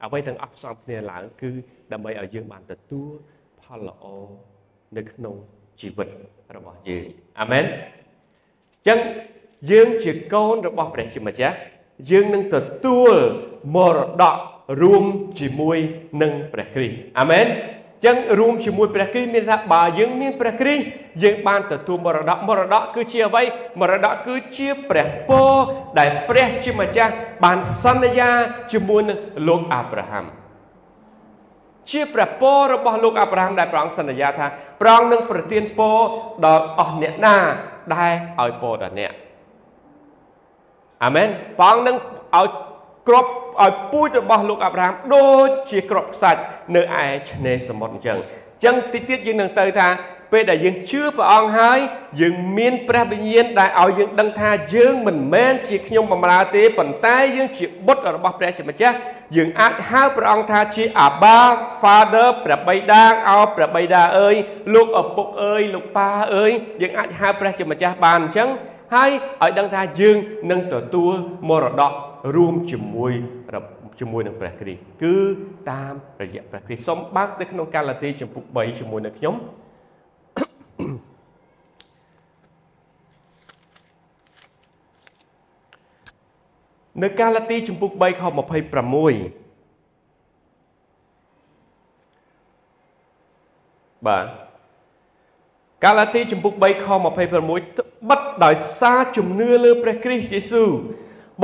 [0.04, 1.50] អ្វីទាំងអស់ផ្សំគ្នាឡើងគឺ
[1.92, 3.08] ដើម្បីឲ្យយើងបានទទួល
[3.60, 4.04] ផលល្អ
[4.96, 5.34] នៅក្នុង
[5.80, 6.08] ជីវិត
[6.56, 7.06] របស់យើង
[7.40, 7.68] អាមែនអ
[8.80, 8.98] ញ្ចឹង
[9.70, 11.54] យើងជាកូនរបស់ព្រះជាម្ចាស់
[12.10, 13.14] យើងនឹងទទួល
[13.74, 14.36] មរតក
[14.82, 15.04] រួម
[15.40, 15.78] ជាមួយ
[16.22, 17.46] នឹងព្រះគ្រីស្ទអាមែន
[18.04, 20.84] ចឹងរួមជាមួយព្រះគ្រីស្ទមានថាបើយើងមានព្រះគ្រីស្ទ
[21.22, 23.42] យើងបានទទួលមរតកមរតកគឺជាអ្វី
[23.80, 25.52] មរតកគឺជាព្រះពរ
[25.98, 27.12] ដែលព្រះជាម្ចាស់
[27.44, 28.30] បានសន្យា
[28.72, 30.26] ជាមួយនឹងលោកអាប់រ៉ាហាំ
[31.90, 34.46] ជាព្រះពររបស់លោកអាប់រ៉ាហាំដែលព្រះអង្គសន្យាថា
[34.80, 35.98] ព្រះអង្គនឹងប្រទានពរ
[36.44, 37.36] ដល់អស់អ្នកណា
[37.94, 39.12] ដែលឲ្យពរដល់អ្នក
[41.04, 41.28] អាមែន
[41.58, 41.96] ព្រះអង្គនឹង
[42.36, 42.48] ឲ្យ
[43.08, 43.26] ក្រប
[43.64, 46.40] ឲ្យពូជរបស់លោកអាប់រ៉ាហាំដូចជាក្របខ្សាច់
[46.74, 49.88] នៅឯឆ្នេរសមុទ្រអញ្ចឹងអញ្ចឹងតិចទៀតយើងនឹងទៅថា
[50.32, 51.78] ពេលដែលយើងជឿព្រះអង្គហើយ
[52.20, 58.96] យើងមានព្រះវិញ្ញាណដែលឲ្យយើងដឹងថាយើងមិនមែនជាខ្ញុំបម្រើទេប៉ុន្តែយើងជាបុត្ររបស់ព្រះជាម្ចាស់
[59.36, 61.38] យើងអាចហៅព្រះអង្គថាជា Abba
[61.82, 64.36] Father ព្រះបិតាអោព្រះបិតាអើយ
[64.74, 68.48] លោកឪពុកអើយលោកប៉ាអើយយើងអាចហៅព្រះជាម្ចាស់បានអញ្ចឹង
[68.94, 69.10] ហើយ
[69.42, 70.16] ឲ្យដឹងថាយើង
[70.50, 71.14] នឹងទទួល
[71.48, 71.92] មរតក
[72.36, 73.12] រួមជាមួយ
[74.00, 75.14] ជាមួយនឹងព្រះគ្រីស្ទគឺ
[75.70, 79.34] តាមរយៈព្រះគ្រីស្ទសូមបើកទៅក្នុងកាឡាទីចំពុក3ជាមួយនឹងខ្ញុំ
[87.02, 88.34] នៅកាឡាទីចំពុក3ខ26
[94.06, 94.26] បាទ
[95.86, 96.86] កាឡាទីចំពុក3ខ
[97.48, 100.70] 26បិទដោយសារជំនឿលើព្រះគ្រីស្ទយេស៊ូវ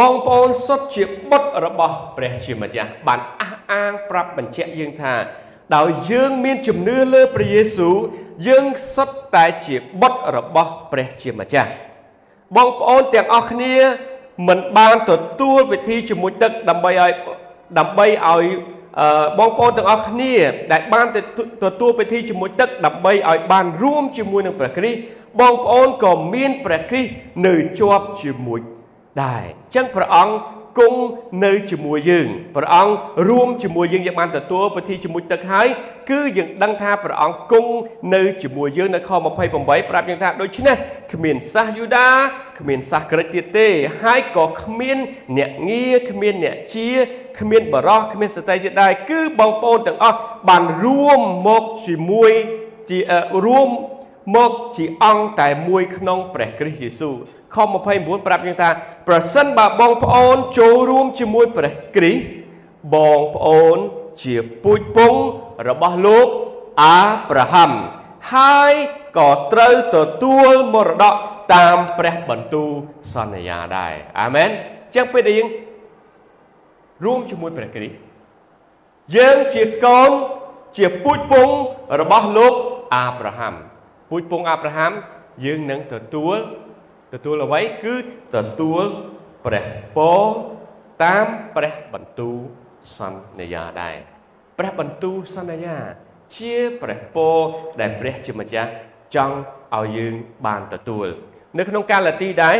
[0.00, 5.14] បងប្អូនសុទ្ធជាបុត្ររបស់ព្រះជាម្ចាស់បានអះអាងប្រាប់បញ្ជាក់យើងថា
[5.76, 7.96] ដោយយើងមានជំនឿលើព្រះយេស៊ូវ
[8.48, 11.70] យើងសុទ្ធតែជាបុត្ររបស់ព្រះជាម្ចាស់
[12.56, 13.74] បងប្អូនទាំងអស់គ្នា
[14.48, 17.12] មិនបានទទួលវិធីជាមួយទឹកដើម្បីឲ្យ
[17.78, 18.44] ដើម្បីឲ្យ
[19.38, 20.34] បងប្អូនទាំងអស់គ្នា
[20.72, 21.06] ដែលបាន
[21.64, 24.98] ទទួលពិធីជាមួយទឹកដើម្បីឲ្យបានរួមជាមួយនឹងព្រះគ្រីស្ទ
[25.40, 27.10] បងប្អូនក៏មានព្រះគ្រីស្ទ
[27.46, 28.60] នៅជាប់ជាមួយ
[29.22, 30.34] ដែរអញ្ចឹងព្រះអង្គ
[30.78, 31.00] គង់
[31.44, 32.94] នៅជាមួយយើងព្រះអង្គ
[33.28, 35.68] រួមជាមួយយើងយើងបានទទួលពិធីជាមួយទឹកហើយ
[36.10, 37.72] គឺយើងដឹងថាព្រះអង្គគង់
[38.14, 39.10] នៅជាមួយយើងនៅខ
[39.48, 40.76] 28ប្រាប់យើងថាដូច្នេះ
[41.12, 42.08] គ្មានសាសយូដា
[42.60, 43.68] គ្មានសាសក្រិចទៀតទេ
[44.02, 44.98] ហើយក៏គ្មាន
[45.36, 46.88] អ្នកងារគ្មានអ្នកជា
[47.38, 52.32] គ្មានបរោះគ្មានស្ត្រីទៀតដែរគឺបងប្អូនទាំងអស់បានរួមមកជាមួយ
[52.90, 52.98] ជា
[53.46, 53.68] រួម
[54.36, 57.16] មកជាអង្គតែមួយក្នុងព្រះគ្រីស្ទយេស៊ូវ
[57.54, 57.56] ខ
[57.92, 58.70] 29ប្រាប់យើងថា
[59.08, 62.22] ប្រសិនបើបងប្អូនចូលរួមជាមួយព្រះគ្រីស្ទ
[62.94, 63.76] បងប្អូន
[64.22, 65.14] ជាពូជពង
[65.68, 66.26] របស់លោក
[66.82, 67.70] អាប់រ៉ាហាំ
[68.34, 68.72] ហើយ
[69.18, 71.14] ក៏ត្រូវទទួលមរតក
[71.54, 72.70] តាមព្រះបន្ទូល
[73.14, 74.48] សន្យាដែរអាមែន
[74.94, 75.48] ចឹងពេលដែលយើង
[77.04, 77.96] រួមជាមួយព្រះគ្រីស្ទ
[79.16, 80.10] យើងជាកូន
[80.76, 81.48] ជាពូជពង
[82.00, 82.54] របស់លោក
[82.94, 83.54] អាប់រ៉ាហាំ
[84.10, 84.92] ពូជពងអាប់រ៉ាហាំ
[85.44, 86.36] យើងនឹងទទួល
[87.12, 87.94] ទទួលអ្វីគឺ
[88.34, 88.84] ទទួល
[89.44, 89.64] ព្រះ
[89.96, 90.22] ពរ
[91.04, 92.36] តាមព្រះបន្ទូល
[92.98, 93.96] សន្យាដែរ
[94.58, 95.76] ព្រះបន្ទូលសន្យា
[96.36, 97.36] ជាព្រះពរ
[97.80, 98.70] ដែលព្រះជាម្ចាស់
[99.14, 99.36] ចង់
[99.76, 100.14] ឲ្យយើង
[100.46, 101.06] បានទទួល
[101.58, 102.56] នៅក្នុងកាឡាទីដែរ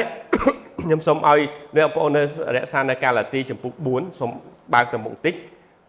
[0.82, 1.40] ខ្ញុំសូមឲ្យ
[1.76, 2.22] អ្នកបងប្អូននៅ
[2.56, 4.30] រក្សានៅកាឡាទីចំពុក4សូម
[4.74, 5.34] បើកទៅមុខតិច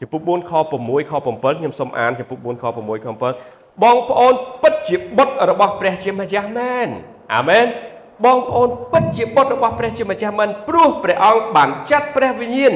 [0.01, 6.87] ចំពុក4ខ6ខ7ខ្ញុំសូមអានចំពុក4ខ6ខ7បងប្អូនពិតជាបុត្ររបស់ព្រះជាម្ចាស់មែន
[7.35, 7.65] អាមែន
[8.25, 12.73] បងប្អូនពិតជាបុត្ររបស់ព្រះជាម្ចាស់មិនព្រោះព្រះអង្គបានចាត់ព្រះវិញ្ញាណ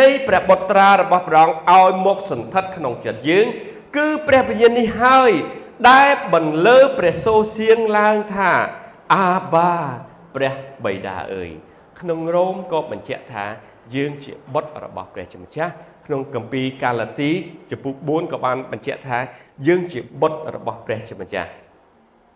[0.00, 3.46] នៃព្រះបុត្រារបស់ព្រះអង្គឲ្យមកសន្ធិដ្ឋក្នុងចិត្តយើង
[3.96, 5.32] គឺព្រះវិញ្ញាណនេះហើយ
[5.90, 8.52] ដែលបន្លឺព្រះសូរសៀងឡើងថា
[9.14, 9.74] អាបា
[10.34, 11.50] ព្រះបិតាអើយ
[12.00, 13.44] ក្នុងរ៉ូមក៏បញ្ជាក់ថា
[13.94, 15.72] យើងជាបុត្ររបស់ព្រះជាម្ចាស់
[16.06, 17.30] ក្នុងគម្ពីរកាឡាទី
[17.70, 19.18] ចំពុក4ក៏បានបញ្ជាក់ថា
[19.66, 21.50] យើងជាបុត្ររបស់ព្រះជាម្ចាស់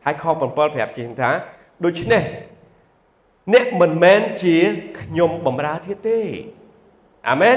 [0.04, 1.30] ហើយខ7ប្រាប់ជាងថា
[1.84, 2.24] ដូច្នេះ
[3.52, 4.56] អ្នកមិនមែនជា
[5.00, 6.20] ខ្ញុំបំរើទៀតទេ
[7.28, 7.56] អាមែន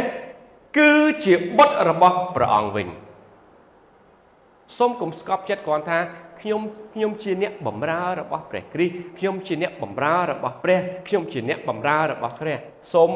[0.78, 0.92] គឺ
[1.26, 2.88] ជាបុត្ររបស់ព្រះអង្គវិញ
[4.78, 6.00] សូមកុំស្កប់ចិត្តគ្រាន់ថា
[6.42, 6.62] ខ្ញុំ
[6.94, 12.58] ខ្ញុំជាអ្នកបម្រើរបស់ព្រះគ្រីស្ទខ្ញុំជាអ្នកបម្រើរបស់ព្រះខ្ញុំជាអ្នកបម្រើរបស់ព្រះ
[12.94, 13.12] សូម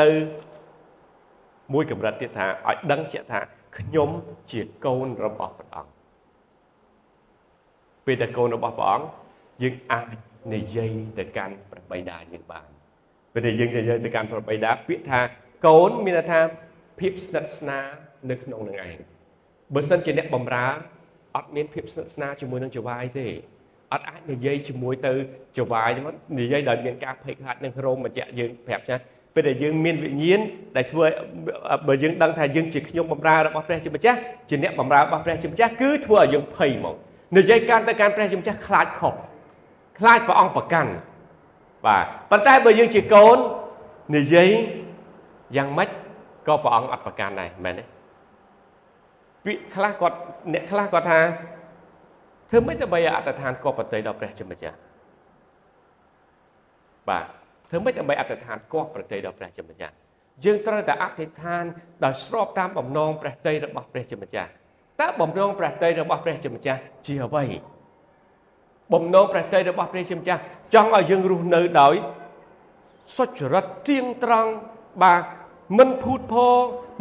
[0.00, 0.10] ទៅ
[1.72, 3.40] មួយកម្រិតទៀតថាឲ្យដឹងជាក់ថា
[3.78, 4.10] ខ្ញុំ
[4.50, 5.92] ជាកូនរបស់ព្រះអង្គ
[8.06, 9.06] ពេលតែកូនរបស់ព្រះអង្គ
[9.62, 10.04] យើងអាច
[10.54, 12.68] និយាយទៅកាន់ព្រះបិតាយើងបាន
[13.34, 15.20] ពេលដែលយើងនិយាយទៅកាន់ព្រះបិតាពាក្យថា
[15.66, 16.40] កូនមានន័យថា
[17.00, 17.86] ភាពស្និទ្ធស្នាល
[18.30, 18.96] នៅក្នុងនឹងឯង
[19.74, 20.66] បើសិនជាអ្នកបម្រើ
[21.36, 23.26] អត់មានភាពស្និទ្ធស្នាលជាមួយនឹងចៅហ្វាយទេ
[23.92, 25.12] អត់អាចនិយាយជាមួយទៅ
[25.56, 28.96] ចៅហ្វាយមកនិយាយដោយមានការភ័យខ្លាចនឹងរោមបញ្ជាក់យើងប្រាប់ចា
[29.34, 30.40] ពេលដែលយើងមានវិញ្ញាណ
[30.76, 31.04] ដែលធ្វើ
[31.88, 34.18] បើយើងដឹងថាយើងជាខ្ញុំបម្រើរបស់ព្រះជាម្ចាស់
[34.50, 36.94] ជាអ្នកបម្រើរបស់ព្រះជាម្ចាស់គឺធ្វើឲ្យយើងភ័យហ្មង
[37.38, 39.14] និយាយកាន់ទៅកាន់ព្រះជាម្ចាស់ខ្លាចខុស
[40.00, 40.90] ខ្លាចព្រះអង្គប្រកាន់
[41.86, 43.36] បាទប៉ុន្តែបើយើងជាកូន
[44.16, 44.50] និយាយ
[45.56, 45.88] យ៉ាងម៉េច
[46.46, 47.84] ក៏ព្រះអង្គអត់ប្រកាន់ដែរមែនទេ
[49.44, 50.16] ពាក្យខ្លះគាត់
[50.52, 51.20] អ្នកខ្លះគាត់ថា
[52.50, 54.76] ធ្វើម៉េចដើម្បីអត្តឋានគប់ប្រតិដល់ព្រះជាម្ចាស់
[57.08, 57.24] បាទ
[57.70, 59.94] ធ្វើម៉េចដើម្បីអត្តឋានគប់ប្រតិដល់ព្រះជាម្ចាស់
[60.44, 61.64] យើងត្រូវតែអធិដ្ឋាន
[62.04, 64.50] ដោយស្របតាមបំណងព្រះតីរបស់ព្រះជាម្ចាស់
[65.00, 67.44] តើបំណងព្រះតីរបស់ព្រះជាម្ចាស់ជាអ្វី
[68.92, 70.40] បំណងព្រះតីរបស់ព្រះជាម្ចាស់
[70.74, 71.94] ចង់ឲ្យយើងរស់នៅដោយ
[73.16, 74.50] សុចរិតទៀងត្រង់
[75.02, 75.22] បាទ
[75.78, 76.54] មិនភូតភរ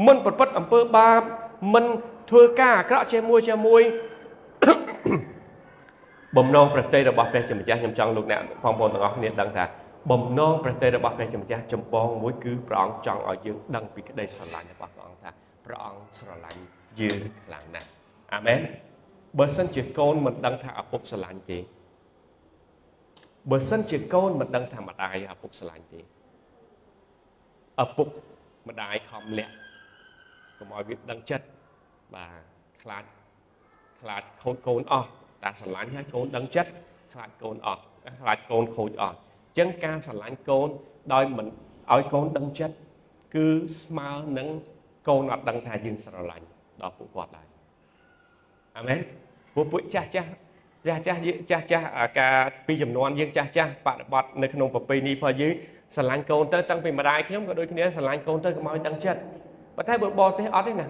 [0.08, 1.22] មិនប្រព្រឹត្តអំពើបាប
[1.74, 1.86] មិន
[2.30, 3.82] ធ្វើការអាក្រក់ជាមួយជាមួយ
[6.38, 9.64] បំណងប្រតិរបស់ព្រះជាម្ចាស់ខ្ញុំចង់លោកអ្នកបងប្អូនទាំងអស់គ្នាដឹងថា
[10.12, 15.32] បំណងប្រតិរបស់ព្រះជាម្ចាស់ចម្បងមួយគឺព្រះអង្គចង់ឲ្យយើងដឹងពីក្តីស្រឡាញ់របស់ព្រះអង្គថា
[15.66, 16.62] ព្រះអង្គស្រឡាញ់
[17.00, 17.88] យើងខ្លាំងណាស់
[18.34, 18.60] អាមែន
[19.38, 21.60] បើសិនជាកូនមិនដឹងថាឪពុកស្រឡាញ់ទេ
[23.50, 26.02] បើសិនជាកូនមិនដឹងថាម្ដាយឪពុកស្រឡាញ់ទេ
[27.84, 28.08] ឪពុក
[28.68, 29.54] ម្ដាយខំលាក់
[30.58, 31.46] កុំឲ្យវាដឹងចិត្ត
[32.16, 32.42] បាទ
[32.82, 33.04] ខ្លាច
[34.02, 35.10] ខ្លាចខូចកូនអស់
[35.44, 36.72] តែស្រឡាញ់ឲ្យកូនដឹងចិត្ត
[37.14, 37.82] ខ្លាចកូនអស់
[38.22, 40.70] ខ្លាចកូនខូចអស់អញ្ចឹងការស្រឡាញ់កូន
[41.14, 41.48] ដោយមិន
[41.94, 42.76] ឲ្យកូនដឹងចិត្ត
[43.36, 43.48] គឺ
[43.82, 44.48] ស្មើនឹង
[45.08, 46.46] កូនអត់ដឹងថាយើងស្រឡាញ់
[46.82, 47.48] ដល់ពួកគាត់ដែរ
[48.78, 49.00] អាមែន
[49.54, 50.30] ពួកពួកចាស់ចាស់
[50.88, 51.86] ចាស់ចាស់ចាស់ចាស់
[52.20, 52.36] ការ
[52.68, 55.54] ពីចំនួនយើងចាស់ចាស់បប្រតិបត្តិនៅក្នុងប្រពៃណីរបស់យើង
[55.96, 59.20] ស្រឡាញ់កូនទៅតាំងពីម្ដាយខ្ញុំក៏ដូចគ្នាស្រឡាញ់កូនទៅកុំឲ្យដឹងចិត្ត
[59.76, 60.88] ប៉ុន្តែបើបរទេសអត់ទេណា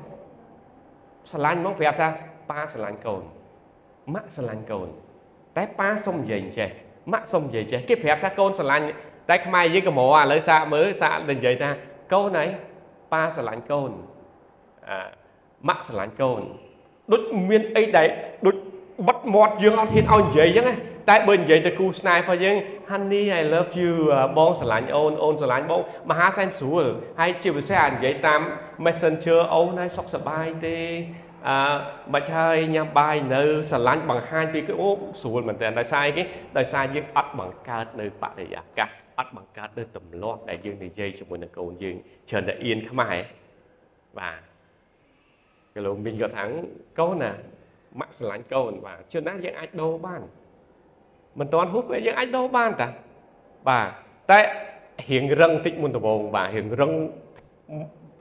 [1.32, 2.08] ស្រឡាញ់មកប្រាប់ថា
[2.52, 3.24] ប៉ាស្រឡាញ់កូន
[4.14, 4.88] ម៉ាក់ស្រឡាញ់កូន
[5.58, 6.70] តែប៉ាសុំនិយាយចេះ
[7.14, 8.86] ម៉ាក់សុំនិយាយចេះគេប្រាប់ថាកូនស្រឡាញ់
[9.30, 11.70] តែខ្មែរយើងកម្រឥឡូវសាកមើលសាកនិយាយថា
[12.14, 12.46] កូនអី
[13.14, 13.92] ប៉ាស្រឡាញ់កូន
[14.90, 15.08] អា
[15.68, 16.42] ម៉ាក់ស្រឡាញ់កូន
[17.12, 18.08] ដូចមានអីដែល
[18.46, 18.56] ដូច
[19.08, 20.76] បិទមាត់យើងអត់ហ៊ានឲ្យនិយាយអញ្ចឹងណា
[21.10, 22.56] តែបើនិយាយទៅគូស្នេហ៍របស់យើង
[22.90, 23.94] Honey I love you
[24.38, 26.86] បងស្រឡាញ់អូនអូនស្រឡាញ់បងមហាសែនស្រួល
[27.20, 28.42] ហើយជាពិសេសអានិយាយតាម
[28.86, 30.78] Messenger អូនហើយសុខសប្បាយទេ
[31.48, 31.76] អឺ
[32.14, 34.90] មិនហើយញ៉ាំបាយនៅស្រឡាញ់បង្ហាញពីអូ
[35.22, 36.24] ស្រួលមែនតើដោយសារអីគេ
[36.58, 41.96] ដោយសារយើងអត់បង្កើតនៅបរិយាកាសអត់បង្កើតនៅទម្លាប់ដែលយើងនិយាយជាមួយនឹងកូនយើង
[42.30, 43.18] ច្រើនតែអៀនខ្មែរ
[44.20, 44.40] បាទ
[45.74, 46.44] គេលោកមីងគាត់ថា
[47.00, 47.32] កូនណា
[48.00, 50.22] ម៉ាក់ស្រឡាញ់កូនបាទជួនណាយើងអាចដូរបាន
[51.40, 52.88] មិនទាន់ហួសពេលយើងអាចដូរបានតា
[53.70, 53.88] បាទ
[54.32, 54.40] តែ
[55.10, 56.92] រៀងរឹងតិចមុនដំបូងបាទរៀងរឹង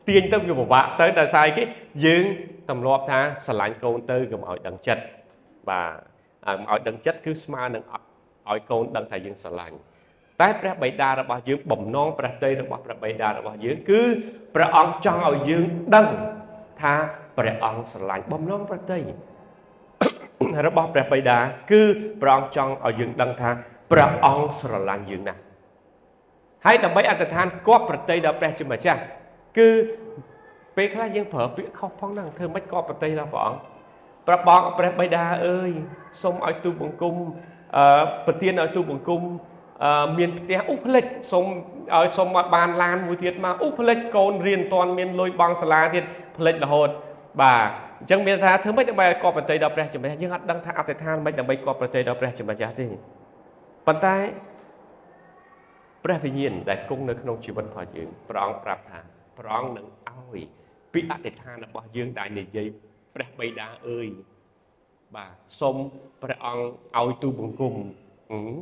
[0.09, 1.63] ទាញទៅវាពិបាកទៅតែស្អីគេ
[2.05, 2.25] យើង
[2.71, 5.03] ទម្លាប់ថាស្រឡាញ់កូនទៅកុំឲ្យដឹងចិត្ត
[5.71, 5.83] បា
[6.47, 8.07] ទឲ្យដឹងចិត្តគឺស្មើនឹងអត់
[8.51, 9.77] ឲ្យកូនដឹងថាយើងស្រឡាញ់
[10.41, 14.03] តែព្រះបិតារបស់យើងបំណងព្រះតីរបស់ព្រះបិតារបស់យើងគឺ
[14.55, 16.07] ព្រះអង្គចង់ឲ្យយើងដឹង
[16.83, 16.95] ថា
[17.39, 19.01] ព្រះអង្គស្រឡាញ់បំណងព្រះតី
[20.67, 21.39] របស់ព្រះបិតា
[21.73, 21.83] គឺ
[22.23, 23.51] ព្រះអង្គចង់ឲ្យយើងដឹងថា
[23.93, 25.41] ព្រះអង្គស្រឡាញ់យើងណាស់
[26.67, 29.01] ហើយដើម្បីអត្តឋានគប់ប្រតិដល់ព្រះជាម្ចាស់
[29.59, 29.69] គឺ
[30.77, 33.61] ពេលខ្លះយើងប្រើពាក្យខុសផងហ្នឹងធ្វើមិនគប់ប្រតិដល់ព្រះអង្គ
[34.27, 35.71] ព្រះបងព្រះបិតាអើយ
[36.23, 37.15] សូមឲ្យទូបង្គំ
[37.77, 39.23] អឺប្រទានឲ្យទូបង្គំ
[39.85, 41.47] អឺមានផ្ទះឧផ្លេចសូម
[41.97, 46.05] ឲ្យសូមមកបានឡានមួយទៀតមកឧផ្លេចកូនរៀនតាន់មានលុយបង់សាលាទៀត
[46.39, 46.89] ផ្លេចរហូត
[47.43, 52.87] បាទ អញ្ចឹងមានថាធ្វើម៉េចដើម្បីឲ្យគប់ប្រតិដល់ព្រះជាម្ចាស់យើងអត់ដឹងថាអតិថានម៉េចដើម្បីគប់ប្រតិដល់ព្រះជាម្ចាស់ទេ
[53.87, 54.17] ប៉ុន្តែ
[56.05, 58.99] ព្រះវិញ្ញាណដែលគង់នៅក្នុងជីវិតរបស់យើងព្រះអង្គប្រាប់ថា
[59.39, 60.39] ព្រះអង្គនឹងឲ្យ
[60.93, 62.69] ពីអធិដ្ឋានរបស់យើងដែលនិយាយ
[63.15, 64.09] ព្រះបិតាអើយ
[65.17, 65.77] បាទសូម
[66.23, 67.75] ព្រះអង្គឲ្យទូបង្គំ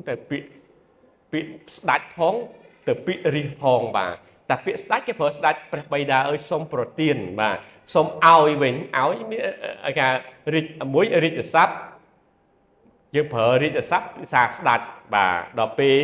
[0.08, 0.48] តែពាក្យ
[1.32, 2.34] ពាក្យស្ដាច់ផង
[2.88, 4.14] ទៅពាក្យរិះផងបាទ
[4.50, 7.58] តែពាក្យស្ដាច់គេប្រើស្ដាច់ព្រះបិតាអើយសូមប្រទានបាទ
[7.94, 10.08] សូមឲ្យវិញឲ្យគេ
[10.54, 11.74] រិទ្ធមួយរិទ្ធស័ព្ទ
[13.14, 15.96] យើងប្រើរិទ្ធស័ព្ទភាសាស្ដាច់បាទដល់ពេល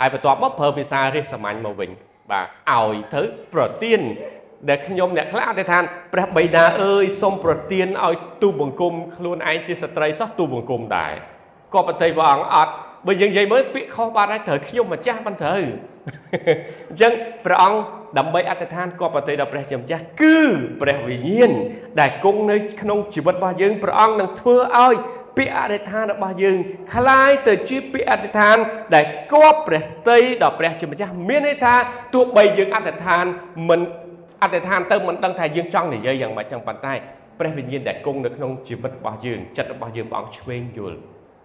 [0.00, 1.90] ហើយបន្ទាប់មកប្រើភាសារិះសាមញ្ញមកវិញ
[2.30, 3.22] បាទឲ្យទៅ
[3.54, 4.00] ប្រទាន
[4.68, 5.82] ដែលខ្ញុំអ្នកខ្លះអធិដ្ឋាន
[6.12, 11.12] ព្រះបិតាអើយសូមប្រទានឲ្យទូបង្គំខ្លួនឯងជាស្ត្រីសោះទូបង្គំដែរ
[11.74, 12.72] ក៏ប្រតិព្រះអង្គអត់
[13.07, 15.61] បើយើងនិយាយមើលពាក្យខុសបាត់ហើយត្រូវខ្ញុំម្ចាស់មិនត្រូវ
[16.89, 17.11] អញ្ចឹង
[17.45, 17.79] ព្រះអង្គ
[18.17, 20.37] ដើម្បីអធិដ្ឋានក៏ប្រតិដល់ព្រះជាម្ចាស់គឺ
[20.81, 21.51] ព្រះវិញ្ញាណ
[21.99, 24.95] ដែលគង់នៅក្នុងជីវិតរបស់យើងព្រះអង្គនឹងធ្វើឲ្យ
[25.37, 26.57] ពាក្យអធិដ្ឋានរបស់យើង
[26.93, 28.57] คล้ายទៅជាពាក្យអធិដ្ឋាន
[28.95, 31.73] ដែលគប់ព្រះតីដល់ព្រះជាម្ចាស់មានន័យថា
[32.13, 33.25] ទោះបីយើងអធិដ្ឋាន
[33.69, 33.81] មិន
[34.43, 36.93] អធិដ្ឋានទៅមិនដឹងថាយើងចង់និយាយយ៉ាងម៉េចចឹងប៉ុន្តែ
[37.39, 40.97] ព្រះវិញ្ញាណដែលគង់នៅក្នុងជីវិតរបស់យើងចិត្តរបស់យើងព្រះអង្គឆ្វេងយល់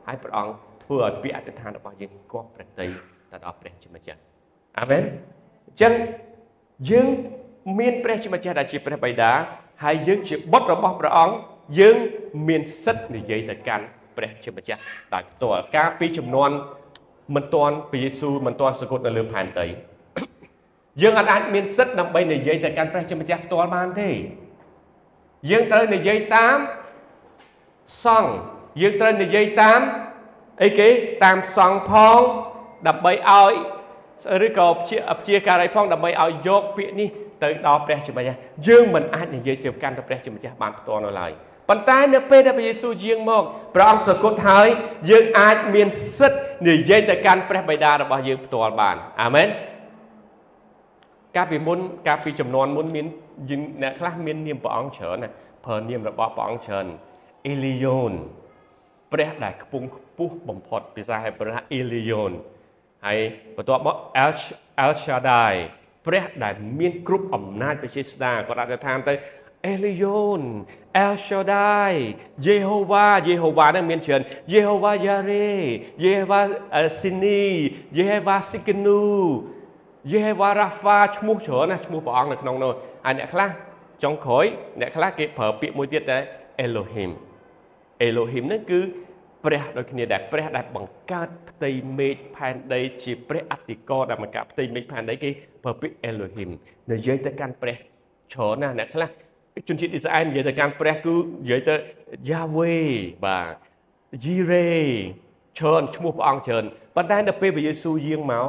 [0.07, 0.53] ហើយព្រះអង្គ
[0.90, 2.88] ធ្វើឲ្យពាក្យអធិដ្ឋានរបស់យើងគប់ព្រះតី
[3.32, 4.20] ទៅដល់ព្រះជាម្ចាស់
[4.80, 5.04] អាមែន
[5.68, 5.94] អញ្ចឹង
[6.90, 7.08] យើង
[7.80, 9.32] មានព្រះជាម្ចាស់ដែលជាព្រះបិតា
[9.84, 11.36] ហើយយើងជាបុត្ររបស់ព្រះអង្គ
[11.80, 11.96] យើង
[12.48, 13.86] មានសិទ្ធិនិយាយទៅកាន់
[14.18, 14.82] ព្រះជាម្ចាស់
[15.14, 16.50] ដោយផ្ទាល់ការពីចំនួន
[17.36, 19.68] មិនទាន់ព្រះយេស៊ូវមិនទាន់សគត់នៅលើផែនដី
[21.02, 24.10] យើងអាចមានសិទ្ធិដើម្បីនិយាយទៅកាន់ព្រះជាម្ចាស់ផ្ទាល់បានទេ
[25.50, 26.58] យើងត្រូវនិយាយតាម
[28.06, 28.32] សង្ឃ
[28.82, 29.82] យើងត្រូវនិយាយតាម
[30.64, 30.90] អីគេ
[31.24, 32.20] តាមសង្ឃផង
[32.88, 33.54] ដើម្បីឲ្យ
[34.46, 37.10] ឬក៏ព្យាព្យាការីផងដើម្បីឲ្យយកពាក្យនេះ
[37.44, 41.32] ទៅដល់ព្រះជាម្ចាស់យើងមិនអាចនិយាយទៅកាន់ទៅព្រះជាម្ចាស់បានផ្ទាល់នៅឡើយ
[41.70, 43.44] ប៉ុន្តែនៅពេលដែលព្រះយេស៊ូវយាងមក
[43.76, 44.68] ព្រះអង្គសគត់ហើយ
[45.10, 49.48] យើងអាចមានសិទ្ធិនិយាយទៅកាន់ព្រះបិតារបស់យើងផ្ទាល់បានអាមែន
[51.36, 53.06] កាលពីមុនកាលពីចំនួនមុនមាន
[53.82, 55.30] អ្នកខ្លះមាននាមព្រះអង្គច្រើនណា
[55.66, 56.86] ប្រើនាមរបស់ព្រះអង្គច្រើន
[57.48, 58.14] អេលីយ៉ូន
[59.12, 62.32] ព្រះដែលខ្ពង់ខ្ព ស់បំផុតភាសាហេប្រឺថាអេលីយ៉ូន
[63.06, 63.20] ហើយ
[63.56, 64.32] បន្ទាប់មក El
[64.84, 65.56] El Shaddai
[66.06, 69.14] ព្រះដែលមានគ្រប់អំណាចបជាស្ដាគាត់អធិដ្ឋានទៅ
[69.68, 70.42] អេលីយ៉ូន
[71.06, 71.94] El Shaddai
[72.46, 75.52] យេហូវ៉ាយេហូវ៉ានឹងមានច្រើនយេហូវ៉ាយ៉ារ៉េ
[76.04, 76.42] យេហូវ៉ា
[77.00, 77.44] ស៊ីនី
[77.98, 79.04] យេហូវ៉ាស៊ីកនូ
[80.12, 82.74] យេហូវ៉ារ៉ាហ្វាឈ្មោះច្រើនណាឈ្មោះព្រះអង្គនៅក្នុងនោះ
[83.06, 83.50] ហើយអ្នកខ្លះ
[84.04, 84.46] ចុងក្រោយ
[84.80, 86.18] អ្នកខ្លះគេប្រើពាក្យមួយទៀតតែ
[86.66, 87.12] Elohim
[88.08, 88.80] Elohim ហ្នឹងគឺ
[89.45, 95.31] ព្រះដូចគ្នាដែរព្រះដែលបង្កើតផ្ទៃមេឃផែនដីជាព្រះអតិកោដែលបង្កើតផ្ទៃមេឃផែនដីគេ
[95.65, 96.51] ប្រើពាក្យ Elohim
[96.93, 97.77] និយាយទៅកាន់ព្រះ
[98.33, 99.09] ច្រើនណាស់អ្នកខ្លះ
[99.69, 101.75] ជនជាតិអ៊ីស្រាអែលនិយាយទៅកាន់ព្រះគឺនិយាយទៅ
[102.31, 102.89] Yahweh
[103.25, 103.55] បាទ
[104.23, 104.89] Jireh
[105.59, 106.65] ច្រើនឈ្មោះព្រះអង្គច្រើន
[106.97, 108.47] ប៉ុន្តែដល់ពេលព្រះយេស៊ូវយាងមក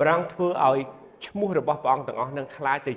[0.00, 0.78] ព្រះអង្គធ្វើឲ្យ
[1.26, 2.92] ឈ្មោះរបស់ព្រះអង្គទាំងអស់នឹងคล้ายទៅ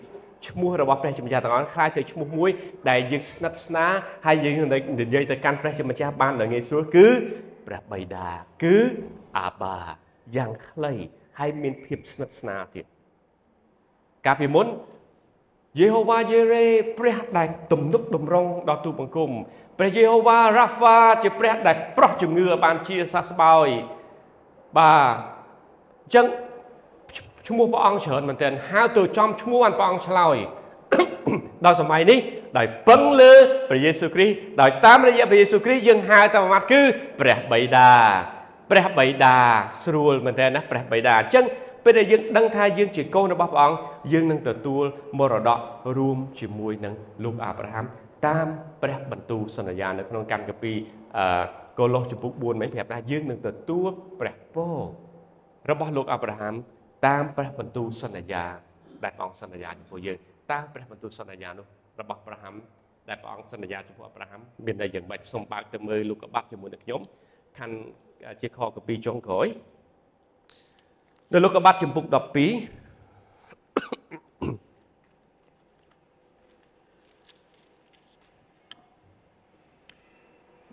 [0.47, 2.50] ឈ្មោះរបស់ព្រះជាម្ចាស់ទាំងអស់คล้ายទៅឈ្មោះមួយ
[2.89, 3.93] ដែលយើងស្និទ្ធស្នាល
[4.26, 4.56] ហើយយើង
[5.02, 7.08] និយាយទៅកាន់ព្រះជាម្ចាស់បានដោយងាយស្រួលគឺ
[7.67, 8.28] ព្រះបិតា
[8.63, 8.78] គឺ
[9.38, 9.78] អាបា
[10.36, 10.93] យ៉ាងខ្លី
[11.39, 12.86] ហើយមានភាពស្និទ្ធស្នាលទៀត
[14.26, 14.67] កាលពីមុន
[15.80, 16.65] យេហូវ៉ាយេរ៉េ
[17.00, 19.32] ព្រះដែលទំនុកតម្រង់ដល់ទូបង្គំ
[19.80, 23.67] ព្រះយេហូវ៉ារ៉ាហ្វាជាព្រះដែលប្រោះជំងឺបានជាសះស្បើយ
[24.78, 25.15] បាទ
[26.04, 26.26] អញ្ចឹង
[27.48, 30.37] ឈ្មោះព្រះអង្គច្រើនមែនទែនហៅទៅចំឈ្មោះបានព្រះអង្គឆ្លើយ
[31.64, 32.18] ដល់សម័យនេះ
[32.59, 33.32] ដោយពឹងលើ
[33.70, 36.82] ព្រះយេស៊ូវគ្រីស្ទដោយតាមរយៈព្រះយេស៊ូវគ្រីស្ទយើងហៅតាមម៉ាត់គឺ
[37.20, 37.90] ព្រះបិតា
[38.70, 39.37] ព្រះបិតា
[39.85, 41.44] ស្រួលមែនទែនណាព្រះបិតាអញ្ចឹង
[41.85, 43.78] ពេលដែលយើងដឹងថាយើងជាកូនរបស់ព្រះអង្គ
[44.12, 44.85] យើងនឹងទទួល
[45.18, 45.59] មរតក
[45.96, 47.87] រួមជាមួយនឹងលោកអាប់រ៉ាហាំ
[48.26, 48.46] តាម
[48.82, 50.76] ព្រះបន្ទូលសន្យានៅក្នុងកម្មគម្ពីរ
[51.18, 51.44] អឺ
[51.78, 53.88] កូឡូសចំពុក4មិនប្រាប់ថាយើងនឹងទទួល
[54.20, 54.76] ព្រះពរ
[55.70, 56.54] របស់លោកអាប់រ៉ាហាំ
[57.07, 58.45] តាមព្រះបន្ទូលសន្យា
[59.05, 60.19] ដែលព្រះអង្គសន្យាចំពោះយើង
[60.51, 61.66] តើព្រះបន្ទូលសន្យានោះ
[62.01, 62.55] របស់អាប់រ៉ាហាំ
[63.09, 67.01] ដែលព្រះអង្គសន្យាចំពោះអាប់រ៉ាហាំមានន័យយ៉ាងម៉េចសូមបើកទៅមើលលោកកបាត់ជាមួយនឹងខ្ញុំ
[67.59, 67.79] ខណ្ឌ
[68.40, 69.47] ជាខកពីចុងក្រោយ
[71.33, 72.14] នៅលោកកបាត់ចំពុក12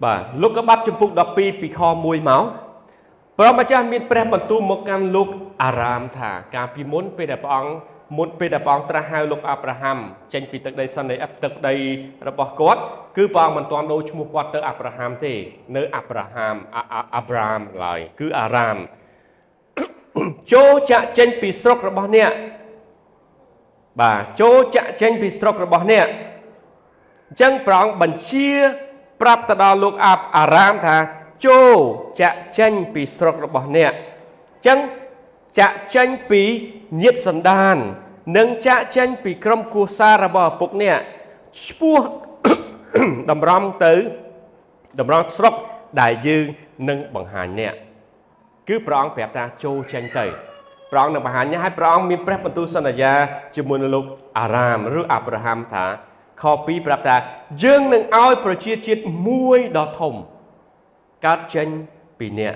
[0.04, 2.43] បាទលោកកបាត់ចំពុក12ពីខ1មក
[3.39, 5.30] ព្រះម្ចាស់មានព្រះបន្ទូលមកកាន់លោក
[5.63, 7.72] អារ៉ាមថាកាលពីមុនពេលដែលព្រះអង្គ
[8.17, 9.98] មុនពេលដែលព្រះអង្គត្រាស់ហៅលោកអាប់រ៉ាហាំ
[10.34, 11.76] ចេញពីទឹកដីសន្និអឹបទឹកដី
[12.28, 12.82] របស់គាត់
[13.17, 15.34] គឺព្រះអង្គមិនទាន់ដូរឈ្មោះគាត់ទៅអាប់រ៉ាហាំទេ
[15.76, 16.56] នៅអាប់រ៉ាហាំ
[17.15, 18.78] អាប់រ៉ាមឡើយគឺអារ៉ាម
[20.54, 22.32] ចូលចាក់ចេញពីស្រុករបស់អ្នក
[24.02, 26.08] បាទចូលចាក់ចេញពីស្រុករបស់អ្នក
[27.30, 28.50] អញ្ចឹងព្រះអង្គបញ្ជា
[29.22, 30.98] ប្រាប់ទៅដល់លោកអាប់អារ៉ាមថា
[31.45, 31.77] ចូល
[32.21, 33.97] ចាក់ចេញពីស្រុករបស់អ្នកអ
[34.60, 34.79] ញ្ចឹង
[35.60, 36.41] ចាក់ចេញពី
[37.01, 37.75] ញាតសន្តាន
[38.38, 40.99] និងចាក់ចេញពីក្រុមគូសាររបស់ឪពុកអ្នក
[41.65, 41.99] ឈ្មោះ
[43.32, 43.93] តម្រង់ទៅ
[44.99, 45.53] តម្រង់ស្រុក
[46.01, 46.45] ដែលយើង
[46.89, 47.73] នឹងបង្ហាញអ្នក
[48.67, 50.25] គឺព្រះអង្គប្រាប់ថាចូលចេញទៅ
[50.91, 53.13] ព្រះអង្គនឹងបង្ហាញឲ្យព្រះអង្គមានព្រះបន្ទូលសន្យា
[53.56, 54.06] ជាមួយនឹងលោក
[54.39, 55.86] អារ៉ាមឬអាប់រ៉ាហាំថា
[56.41, 57.15] ខ2ប្រាប់ថា
[57.63, 60.13] យើងនឹងឲ្យប្រជាជាតិមួយដ៏ធំ
[61.25, 61.67] កើតចេញ
[62.19, 62.55] ពីអ្នក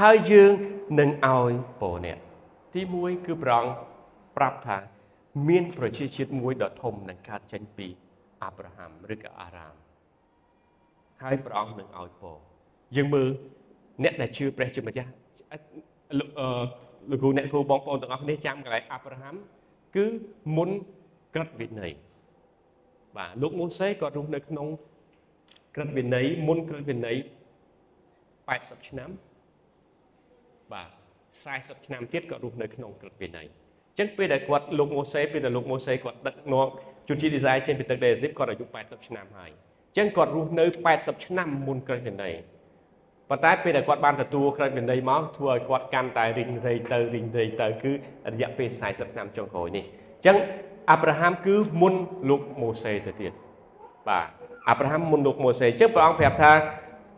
[0.00, 0.52] ហើយយើង
[1.00, 2.18] នឹងឲ្យពោអ្នក
[2.74, 3.72] ទី1គឺព្រះអង្គ
[4.36, 4.78] ប្រាប់ថា
[5.48, 7.86] មាន ប្រជាជាតិមួយដ៏ធំនឹងកើតចេញពី
[8.42, 9.74] អាប់រ៉ាហាំឬក៏អារ៉ាម
[11.22, 12.36] ហើយព្រះអង្គនឹងឲ្យពរ
[12.96, 13.28] យើងមើល
[14.02, 15.10] អ្នកដែលជឿព្រះជាម្ចាស់
[16.18, 16.48] លោកអឺ
[17.10, 19.34] លោកគ្រូអ្នកគ្រូបងប្អូនទាំងអស់គ្នាចាំកន្លែងអាប់រ៉ាហាំ
[19.96, 20.04] គឺ
[20.56, 20.70] មុន
[21.34, 21.92] ក្រឹតវិន័យ
[23.16, 24.66] បាទលោកម៉ូសេគាត់រស់នៅក្នុង
[25.74, 27.16] ក្រឹតវិន័យមុនក្រឹតវិន័យ
[28.48, 29.10] 80ឆ្នាំ
[30.72, 30.88] បាទ
[31.36, 36.66] 40ឆ្នាំទៀតគាត់រស់នៅក្នុងក្រឹតវិន័យអញ្ចឹងពេលដែលគាត់លោកម៉ូសេពេលដែលលោកម៉ូសេគាត់ដឹកនាំ
[37.08, 42.34] ជនជាតិអ៊ីស្រាអែលចេញពីទឹកដីអេស៊ីបគាត់អាយុ80ឆ្នាំហើយអញ្ចឹងគាត់រស់នៅ80ឆ្នាំមុនក្រឹតវិន័យ
[43.30, 47.92] ប៉ុន្តែពេលដែលគាត់បានទទួលក្រឹតវិន័យមកធ្វើឲ្យគាត់កាន់តែរីងរៃទៅរីងរៃទៅគឺ
[48.32, 50.36] រយៈពេល40ឆ្នាំចុងក្រោយនេះអញ្ចឹង
[50.90, 51.94] អាប់រ៉ាហាំគឺមុន
[52.30, 53.32] លោកម៉ូសេទៅទៀត
[54.08, 54.26] បាទ
[54.68, 56.52] អាប់រ៉ាហាំមុនលោកម៉ូសេអញ្ចឹងព្រះអង្គប្រាប់ថា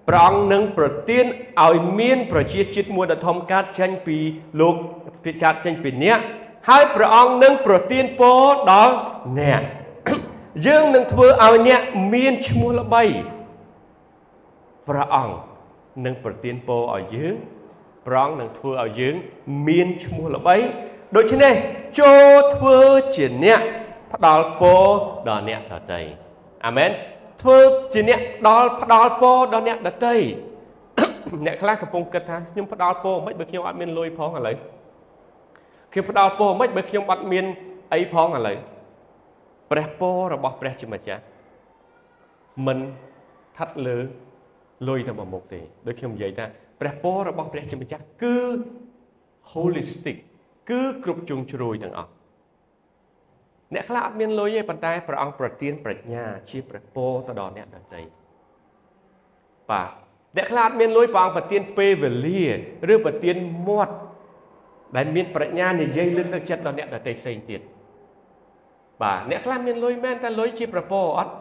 [0.09, 1.25] ព្រះអង្គនឹងប្រទាន
[1.65, 4.19] ឲ្យមានប្រជាជាតិមួយដ៏ធំកើតចេញពី
[4.61, 4.75] លោក
[5.25, 6.19] ពីចាត់ចេញពីអ្នក
[6.69, 8.41] ហើយព្រះអង្គនឹងប្រទានពរ
[8.73, 8.95] ដល់
[9.41, 9.63] អ្នក
[10.67, 11.81] យើងនឹងធ្វើឲ្យអ្នក
[12.15, 13.05] មានឈ្មោះល្បី
[14.89, 15.35] ព្រះអង្គ
[16.05, 17.35] នឹងប្រទានពរឲ្យយើង
[18.07, 19.15] ព្រះអង្គនឹងធ្វើឲ្យយើង
[19.69, 20.57] មានឈ្មោះល្បី
[21.17, 21.55] ដូច្នេះ
[22.01, 22.79] ចូលធ្វើ
[23.15, 23.61] ជាអ្នក
[24.13, 24.85] ផ្ដល់ពរ
[25.29, 26.01] ដល់អ្នកដទៃ
[26.67, 26.91] អាមែន
[27.43, 27.59] ធ្វើ
[27.93, 30.15] ជាអ្នកផ្ដល់ផ្ដល់ពរដល់អ្នកដទៃ
[31.47, 34.57] អ្នកខ្លះកំពុងគិតថាខ្ញុំផ្ដល់ពរមិនបើខ្ញុំអត់មានលុយផងឥឡូវ
[35.93, 37.45] ខ្ញុំផ្ដល់ពរមិនបើខ្ញុំអត់មាន
[37.93, 38.57] អីផងឥឡូវ
[39.71, 41.23] ព្រះពររបស់ព្រះជាម្ចាស់
[42.67, 42.79] មិន
[43.59, 43.97] ឋិតលើ
[44.89, 46.45] លុយតែមួយមុខទេដូចខ្ញុំនិយាយថា
[46.81, 48.37] ព្រះពររបស់ព្រះជាម្ចាស់គឺ
[49.53, 50.17] holistic
[50.71, 52.11] គឺគ្រប់ជ្រុងជ្រោយទាំងអស់
[53.75, 58.01] អ្នកខ្លះអត់មានលុយទេប៉ុន្តែព្រះអង្គប្រទានប្រាជ្ញា ជាព្រះពរទៅដល់អ្នកដទៃ
[59.71, 59.91] បាទ
[60.37, 62.45] អ្នកខ្លះអត់មានលុយព្រះអង្គប្រទានពេលវេលា
[62.93, 63.37] ឬប្រទាន
[63.69, 63.95] មាត់
[64.97, 67.61] ដែលមានប្រាជ្ញានិយាយលើកទឹកចិត្តដល់អ្នកដទៃផ្សេងទៀត
[69.03, 71.33] បាទអ្នកខ្លះមានលុយមែនតែលុយជាប្រពរអត់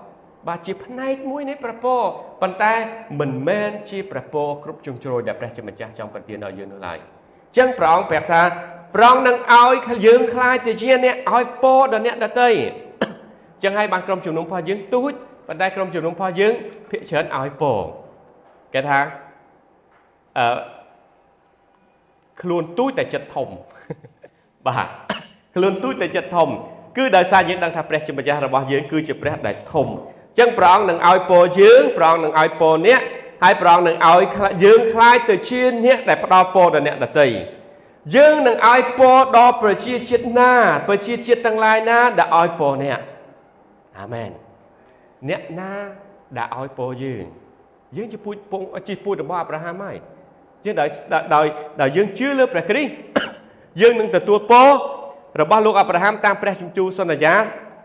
[0.47, 2.01] បាទជាផ្នែកមួយនៃប្រពរ
[2.41, 2.73] ប៉ុន្តែ
[3.19, 8.41] មិនមែនជាប្រពរគ្រប់ជ្រុងជ្រោយដែលព្រះជាម្ចាស់ចង់ប្រទានដល់យើងនោះឡើយអញ្ចឹងព្រះអង្គប្រាប់ថា
[8.95, 12.49] ប្រងនឹងឲ្យយើងខ្លាចទៅជាអ្នកឲ្យពរដល់អ្នកដទៃ
[13.63, 15.11] ចឹងហើយបានក្រុមជំនុំរបស់យើងទូច
[15.47, 16.53] ប៉ុន្តែក្រុមជំនុំរបស់យើង
[16.89, 17.79] ភាកច្រើនឲ្យពរ
[18.73, 18.99] គេថា
[20.37, 20.57] អឺ
[22.41, 23.47] ខ្លួនទូចតែចិត្តធំ
[24.67, 24.87] បាទ
[25.55, 26.49] ខ្លួនទូចតែចិត្តធំ
[26.97, 29.87] គឺដោយសារយើងដឹងថាព្រះជាម្ចាស់របស់យើងគឺជាព្រះដែលធំ
[30.39, 33.01] ចឹងព្រះអង្គនឹងឲ្យពរយើងព្រះអង្គនឹងឲ្យពរអ្នក
[33.43, 34.21] ហើយព្រះអង្គនឹងឲ្យ
[34.63, 37.27] យើងខ្លាចទៅជាអ្នកដែលផ្ដល់ពរដល់អ្នកដទៃ
[38.15, 40.51] យើងនឹងឲ្យពរដល់ប្រជាជាតិណា
[40.87, 42.99] ប្រជាជាតិទាំងឡាយណា ដែលឲ្យពរអ្នក
[43.99, 44.29] អាមែន
[45.29, 45.71] អ្នកណា
[46.37, 47.25] ដែលឲ្យពរយើង
[47.97, 49.97] យើងជាពូជពងជាពូជរបស់អាប់រ៉ាហាំហើយ
[50.65, 50.89] យើងដោយ
[51.35, 51.45] ដោយ
[51.81, 52.91] ដោយយើងជឿលើព្រះគ្រីស្ទ
[53.81, 54.69] យើងនឹងទទួលពរ
[55.41, 57.35] របស់លោកអាប់រ៉ាហាំតាមព្រះជញ្ជូសន្យា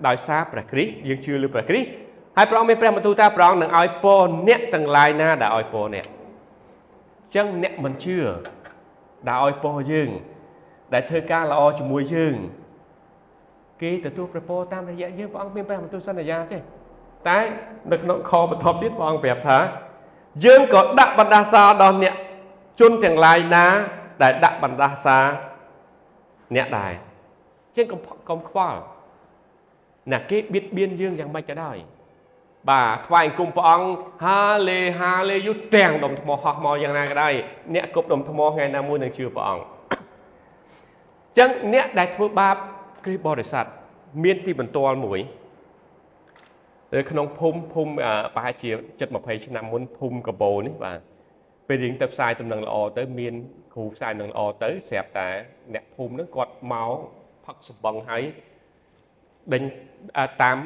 [0.06, 1.88] ដោយសារព្រះគ្រីស្ទយើងជឿលើព្រះគ្រីស្ទ
[2.37, 8.16] ហើយព្រះអង្គមានព្រះបន្ទូលថាព្រះអង្គនឹងឲ្យពរអ្នកទាំងឡាយណាដែលឲ្យពរអ្នកអញ្ចឹងអ្នកមិនជឿ
[9.28, 10.08] ដែលឲ្យពរយើង
[10.92, 12.35] ដែលធ្វើការល្អជាមួយយើង
[13.82, 16.58] គេទទួលព្រះពរតាមរយៈយើងព្រះអង្គមានព្រះបន្ទូលសន្យាទេ
[17.28, 17.38] តែ
[17.92, 19.58] នៅក្នុងខបន្ទាប់ទៀតព្រះអង្គប្រាប់ថា
[20.44, 22.14] យើងក៏ដាក់បណ្ដាសាដល់អ្នក
[22.80, 23.66] ជនទាំងឡាយណា
[24.22, 25.18] ដែលដាក់បណ្ដាសា
[26.56, 26.92] អ្នកដែរ
[27.77, 28.79] ជាងកុំកុំខ្វល់
[30.12, 31.77] ណាគេបៀតបៀនយើងយ៉ាងម៉េចក៏ដោយ
[32.71, 33.88] បាទថ្វាយអង្គមព្រះអង្គ
[34.25, 37.35] ហាលេហាលេយុទាំងដុំថ្មហោះមកយ៉ាងណាក៏ដោយ
[37.75, 39.65] អ្នកគប់ដុំថ្មថ្ងៃណាមួយនឹងជឿព្រះអង្គ
[41.38, 42.56] ចឹងអ្នកដែលធ្វើបាប
[43.04, 43.67] គ្រិស្តបរិស័ទ
[44.25, 45.21] មានទីបន្ទាល់មួយ
[46.94, 47.92] នៅក្នុងភូមិភូមិ
[48.35, 48.71] ប្រហែលជា
[49.02, 50.98] 7 20ឆ្នាំមុនភូមិកបោនេះបាទ
[51.69, 53.35] ពេលរៀងទៅផ្សាយដំណឹងល្អទៅមាន
[53.75, 55.29] គ្រូផ្សាយដំណឹងល្អទៅស្រាប់តែ
[55.75, 56.92] អ្នកភូមិហ្នឹងគាត់មក
[57.46, 58.23] ផឹកសម្បងហើយ
[59.52, 59.63] ដេញ
[60.42, 60.56] តាម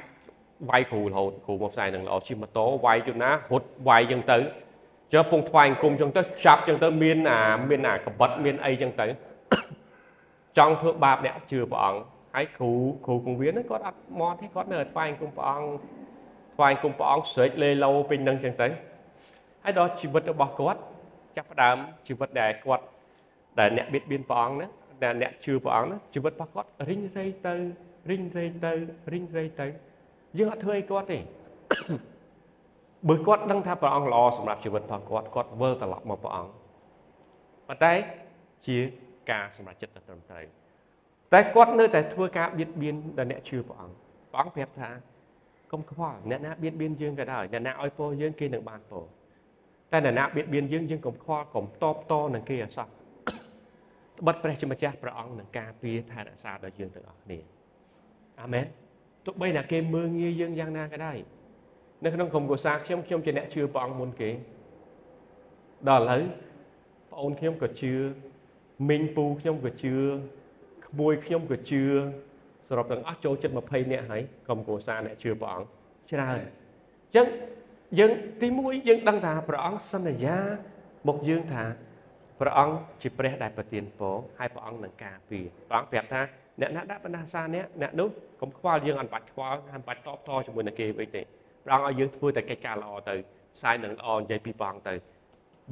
[0.71, 4.39] វាយគ្រូរហូតគ្រូមកផ្សាយនឹងល្អជិះម៉ូតូវាយទៅណារត់វាយចឹងទៅ
[5.13, 9.07] ចុះពងថ្វាយអង្គមចឹងទៅចាប់ចឹងទៅមានអាមានអាកបិតមានអីចឹងទៅ
[10.59, 12.01] ចង់ធ្វើបាបអ្នកជឿព្រះអង្គ
[12.35, 12.73] ហើយគ្រូ
[13.07, 15.71] គ្រូគង្វៀនហ្នឹងគាត់អត់មកទេគាត់នៅថ្វាយអង្គមព្រះអង្គ
[16.55, 18.69] ថ្វាយអង្គមព្រះអង្គស្រេចលេឡូពេញនឹងចឹងទៅ
[19.65, 20.81] ហើយដល់ជីវិតរបស់គាត់
[21.37, 21.77] ចាប់ផ្ដើម
[22.09, 22.85] ជីវិតដែលគាត់
[23.59, 24.71] ដែលអ្នកបៀតបៀនព្រះអង្គហ្នឹង
[25.05, 27.55] ដែលអ្នកជឿព្រះអង្គហ្នឹងជីវិតរបស់គាត់រិញរៃទៅ
[28.11, 28.73] រិញរែងទៅ
[29.13, 29.67] រិញរែងទៅ
[30.39, 31.19] យើងអត់ធ្វើអីគាត់ទេ
[33.09, 36.51] បើគាត់ដឹងថាព្រះអង្គល្អសម្រាប់ជីវិតរបស់គាត់គាត់វិលត្រឡប់មកព្រះអង្គ
[37.69, 37.93] ប៉ុន្តែ
[38.67, 38.77] ជា
[39.31, 40.45] ការសម្រេចចិត្តដ៏ត្រឹមត្រូវ
[41.33, 43.97] តែគាត់នៅតែធ្វើការបៀតបៀនដល់អ្នកជឿព្រះអង្គ
[44.33, 44.91] ព្រះអង្គប្រាប់ថា
[45.73, 49.05] កុំខ្វល់អ្នកណាបៀតបៀនយើងក៏ដោយអ្នកណាឲ្យពរយើងគេនឹងបានពរ
[49.93, 57.39] តែអ្នកណាបៀតបៀនយើងយើងកុំខ្វល់កុំតបតនឹងគេអសោះត្បិតព្រះជាម្ចាស់ព្រះអង្គនឹងការពារថែរក្សាដល់យើងទាំងអស់គ្នា
[58.43, 58.67] អាមែន
[59.27, 61.19] ទោះបីតែគេមើងងាយយើងយ៉ាងណាក៏ដោយ
[62.05, 64.31] នៅក្នុងក្រុមគ្រួសារខ្ញុំខ្ញុំជាអ្នកជឿព្រះអង្គមុនគេ
[65.89, 66.23] ដល់ឥឡូវ
[67.13, 67.93] ប្អូនខ្ញុំក៏ជឿ
[68.89, 69.95] មីងពូខ្ញុំក៏ជឿ
[70.87, 71.83] ក្មួយខ្ញុំក៏ជឿ
[72.69, 75.69] សរុបទាំងអស់ចូលចិត្ត20នាក់ហើយក្រុមគ្រួសារអ្នកជឿព្រះអង្គ
[76.11, 77.27] ច្រើនអញ្ចឹង
[77.99, 80.39] យើងទី1យើងដឹងថាព្រះអង្គសន្យា
[81.09, 81.65] មកយើងថា
[82.41, 86.23] ព្រះអង្គជាព្រះដែលប្រទានពរហើយព្រះអង្គនឹងការពារព្រះអង្គប្រាប់ថា
[86.61, 88.09] អ្នកណាដាក់បណ្ដាសាអ្នកអ្នកនោះ
[88.41, 91.23] កុំខ្វល់យើងអត់បាច់ខ្វល់ហើយបាច់តបតជាមួយនឹងគេវិញទេ
[91.65, 93.15] ព្រះអង្គឲ្យយើងធ្វើតែកិច្ចការល្អទៅ
[93.55, 94.95] ផ្សាយនឹងល្អនិយាយពីព្រះអង្គទៅ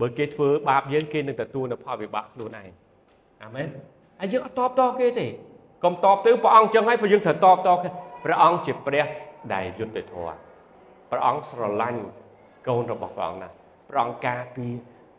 [0.01, 2.69] បើគេធ្វើបាបយើងគេនឹងទទួលនៅផលវិបាកខ្លួនឯង
[3.43, 3.67] អាមែន
[4.21, 5.27] ហើយយើងអត់តបតគេទេ
[5.85, 7.89] កុំតបទៅព្រះអង្គចឹងហើយព្រោះយើងត្រូវតបតគេ
[8.25, 9.05] ព្រះអង្គជាព្រះ
[9.55, 10.37] ដែលយុត្តិធម៌
[11.11, 12.01] ព្រះអង្គស្រឡាញ់
[12.69, 13.55] កូនរបស់ព្រះអង្គណាស់
[13.91, 14.73] ព្រះអង្គការពារ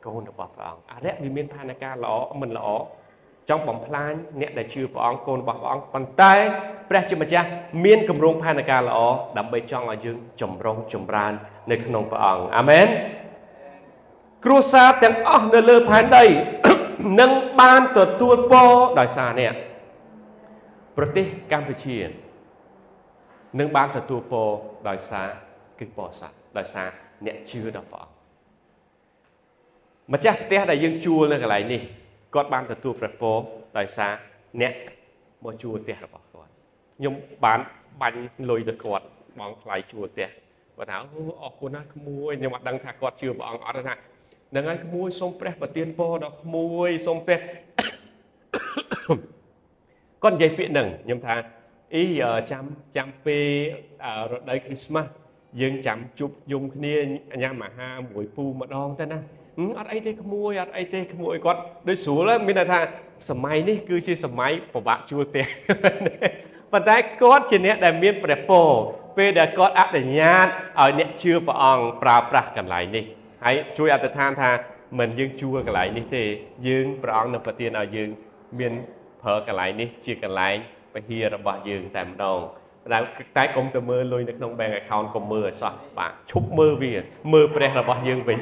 [0.06, 2.68] កូនរបស់ព្រះអង្គអរិយវាមានផែនការល្អមិនល្អ
[3.50, 6.34] ចង់បំផ្លាញអ្នកដែលជឿព្រះអង្គកូនរបស់ព្រះអង្គប៉ុន្តែ
[6.90, 7.48] ព្រះជាម្ចាស់
[7.86, 9.00] មានគម្រោងផែនការល្អ
[9.38, 11.34] ដើម្បីចង់ឲ្យយើងចម្រុងចម្រើន
[11.72, 12.88] នៅក្នុងព្រះអង្គអាមែន
[14.46, 16.26] គ្រួសារទាំងអស់នៅលើផែនដី
[17.20, 19.54] នឹងបានទទួលពរដោយសារអ្នក
[20.98, 21.98] ប្រទេសកម្ពុជា
[23.60, 24.50] នឹងបានទទួលពរ
[24.90, 25.28] ដោយសារ
[25.80, 26.88] គឺពរស័ក្តិដោយសារ
[27.26, 28.16] អ្នកជឿដល់ព្រះអង្គ
[30.14, 31.82] ម្ចាស់ផ្ទះដែលយើងជួលនៅកន្លែងនេះ
[32.36, 33.38] គាត់បានទទួលព្រះពរ
[33.78, 34.14] ដោយសារ
[34.62, 34.74] អ្នក
[35.44, 36.52] មកជួលផ្ទះរបស់គាត់
[36.98, 37.14] ខ្ញុំ
[37.46, 37.60] បាន
[38.02, 39.06] បាញ់លុយទៅគាត់
[39.40, 40.30] បងថ្លៃជួលផ្ទះ
[40.78, 43.96] គាត់ថាអូអរគុណណាក្មួយខ្ញុំអត់ដឹងថាគាត់ជឿព្រះអង្គអត់ទេណា
[44.56, 47.40] នឹងហើយក្មួយសូមព្រះប្រទានពរដល់ក្មួយសូមព្រះ
[50.24, 51.36] គាត់និយាយពាក្យហ្នឹងខ្ញុំថា
[51.96, 52.04] អី
[52.52, 52.64] ចាំ
[52.98, 53.48] ចាំពេល
[54.32, 55.10] រដូវគ្រីស្មាស់
[55.62, 56.96] យើងចាំជួបយំគ្នា
[57.42, 59.20] ញ៉ាំអាហារមួយពូម្ដងទៅណា
[59.80, 62.80] អត់អីទេក្មួយអត់អីទេក្មួយគាត់ដូចស្រួលមានន័យថា
[63.30, 65.46] សម័យនេះគឺជាសម័យពិបាកជួលផ្ទះ
[66.72, 68.70] ប៉ុន្តែគាត់ជាអ្នកដែលមានព្រះពរ
[69.18, 70.48] ពេលដែលគាត់អនុញ្ញាត
[70.80, 73.04] ឲ្យអ្នកជឿព្រះអង្គប្រើប្រាស់កន្លែងនេះ
[73.44, 74.52] ហើយជួយអធិដ្ឋានថា
[75.00, 76.24] មិនយើងជួលកន្លែងនេះទេ
[76.68, 78.10] យើងព្រះអង្គនឹងប្រទានឲ្យយើង
[78.60, 78.74] មាន
[79.22, 80.56] ប្រើកន្លែងនេះជាកន្លែង
[80.94, 82.40] ពហិរបស់យើងតែម្ដង
[82.94, 83.00] តែ
[83.38, 86.94] តែកុំទៅមើលលុយនៅក្នុង bank account កុំមើលឲ្យសោះបាទឈប់មើលវា
[87.34, 88.40] មើលព្រះរបស់យើងវិញ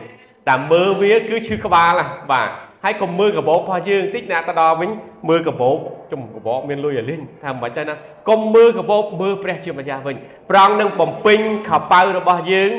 [0.49, 2.49] តែមើលវាគឺឈឺក្បាលណាបាទ
[2.83, 4.89] ហើយកុំមើលកាបោករបស់យើងតិចណាទៅដល់វិញ
[5.29, 5.77] មើលកាបោក
[6.11, 7.95] ចំកាបោកមានលុយឲ្យលេងថាមិនបាច់ទៅណា
[8.29, 10.15] កុំមើលកាបោកមើលព្រះជាម្ចាស់វិញ
[10.51, 11.39] ប្រងនឹងបំពេញ
[11.69, 12.71] ខោប៉ៅរបស់យើង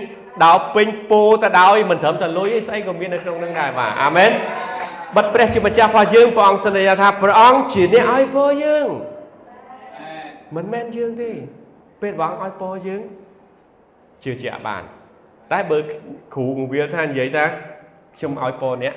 [0.45, 4.31] ដោយពេញពោទៅដោយមិនត្រឹមតែលុយទេស្អីក៏មាននៅក្នុងនឹងដែរបាទអាមែន
[5.17, 8.87] បិទព្រះជាម្ចាស់របស់យើងព្រះអង្គសន្យាថាព្រះអង្គជាអ្នកឲ្យពរយើង
[10.57, 11.31] មិនមែនយើងទេ
[12.03, 13.03] ពេលព្រះអង្គឲ្យពរយើង
[14.25, 14.83] ជឿជាក់បាន
[15.55, 15.79] តែបើ
[16.35, 17.45] គ្រូងវាថានិយាយថា
[18.17, 18.95] ខ្ញុំឲ្យពរអ្នក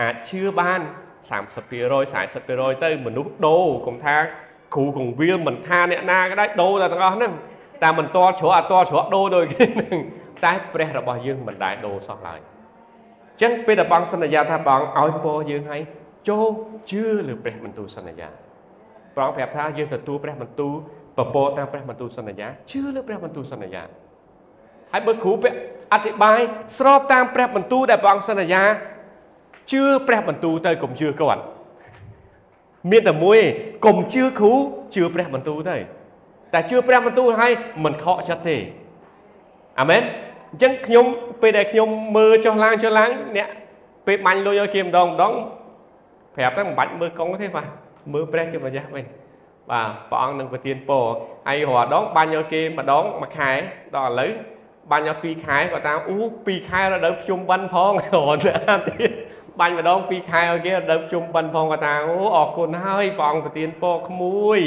[0.00, 0.80] អាចជឿបាន
[1.30, 1.66] 30%
[2.16, 4.16] 40%ទៅមនុស្សដូរកុំថា
[4.74, 7.32] គ្រូកងវាលមិនថាអ្នកណាក៏ដែរដូរតែទាំងអស់ហ្នឹង
[7.82, 10.00] តែមិនតល់ជ្រក់អត់តល់ជ្រក់ដូរដូចគេហ្នឹង
[10.44, 15.82] តែព្រះរបស់យើងមិនដែលដូរសោះឡើយអញ្ចឹងពេលដែលបងសន្យាថាបងឲ្យពរយើងឲ្យ
[16.28, 16.46] ចូល
[16.90, 18.28] ជឿលើព្រះបន្ទូលសន្យា
[19.16, 20.74] ព្រះប្រាប់ថាយើងទទួលព្រះបន្ទូល
[21.16, 23.82] ពពកតាមព្រះបន្ទូលសន្យាជឿលើព្រះបន្ទូលសន្យា
[24.92, 25.56] ហើយបើគ្រូពាក់
[25.92, 26.38] អធិប្បាយ
[26.78, 28.62] ស្របតាមព្រះបន្ទូលដែលព្រះអង្គសន្យា
[29.72, 31.42] ជឿព្រះបន្ទូលទៅកុំជឿគាត់
[32.90, 33.46] មានតែមួយឯង
[33.86, 34.52] កុំជឿគ្រូ
[34.94, 35.76] ជឿព្រះបន្ទូលទៅ
[36.52, 37.52] តែជឿព្រះបន្ទូលហើយ
[37.84, 38.56] មិនខកចិត្តទេ
[39.80, 40.02] អាមែន
[40.52, 41.06] អញ្ចឹងខ្ញុំ
[41.42, 43.48] ពេលដែលខ្ញុំមើលចុះឡើងចុះឡើងអ្នក
[44.06, 45.32] ពេលបាញ់លុយឲ្យគេម្ដងម្ដង
[46.34, 47.66] ប្រាប់ទៅមិនបាច់មើលកង់ទេបាទ
[48.12, 49.04] មើលព្រះជាម្ចាស់វិញ
[49.70, 51.04] បាទព្រះអង្គនឹងប្រទានពរ
[51.48, 53.50] ហើយរាល់ដងបាញ់ឲ្យគេម្ដងមួយខែ
[53.96, 54.30] ដល់ឥឡូវ
[54.90, 59.10] បាញ់ឲ្យ2ខែគាត់តាមអូ2ខែរដូវភ្ជុំបិណ្ឌផងរត់ទៀត
[59.60, 64.60] បាញ់ម្ដង2ខែឲ្យគេរដូវភ្ជុំបិណ្ឌផងគាត់ថាអូអរគុណហើយព្រះអង្គប្រទានពរក្មួយ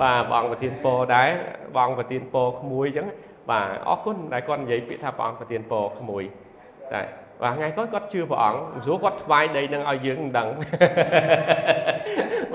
[0.00, 1.30] បាទព្រះអង្គប្រទានពរដែរ
[1.74, 3.06] ព្រះអង្គប្រទានពរក្មួយអញ្ចឹង
[3.50, 6.22] បាទអរគុណដែលគាត់និយាយពាក្យថាព្រះអង្គប្រទានពរក្មួយ
[6.92, 7.02] តែ
[7.42, 10.48] បាទថ្ងៃគាត់គាត់ជឿព្រះអង្គព្រោះគាត់ថ្វាយដីនឹងឲ្យយើងមិនដឹង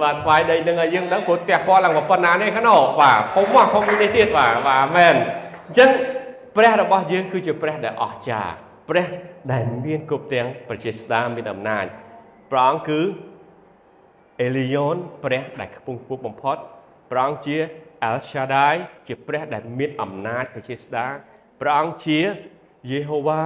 [0.01, 5.15] បាទថ្វាយដីនឹងឲ្យយើងមិនដឹងព្រោះផ្ទះគាត់ឡើងប៉ុណ្ណានេះហ្នឹងបាទធំមកធំនេះទៀតបាទបាទមែន
[5.67, 5.89] អញ្ចឹង
[6.55, 8.53] ព្រះរបស់យើងគឺជាព្រះដែលអស្ចារ្យ
[8.89, 9.07] ព្រះ
[9.51, 11.85] ដែលមានគ្រប់ទាំងប្រជាស្ដាមានអំណាច
[12.51, 13.01] ព្រះអង្គគឺ
[14.41, 16.57] អេលីយ៉ូនព្រះដែលខ្ពង់ខ្ពស់បំផុត
[17.11, 17.57] ព្រះអង្គជា
[18.09, 18.75] El Shaddai
[19.07, 21.05] ជាព្រះដែលមានអំណាចបជាស្ដា
[21.61, 22.19] ព្រះអង្គជា
[22.91, 23.41] យេហូវ៉ា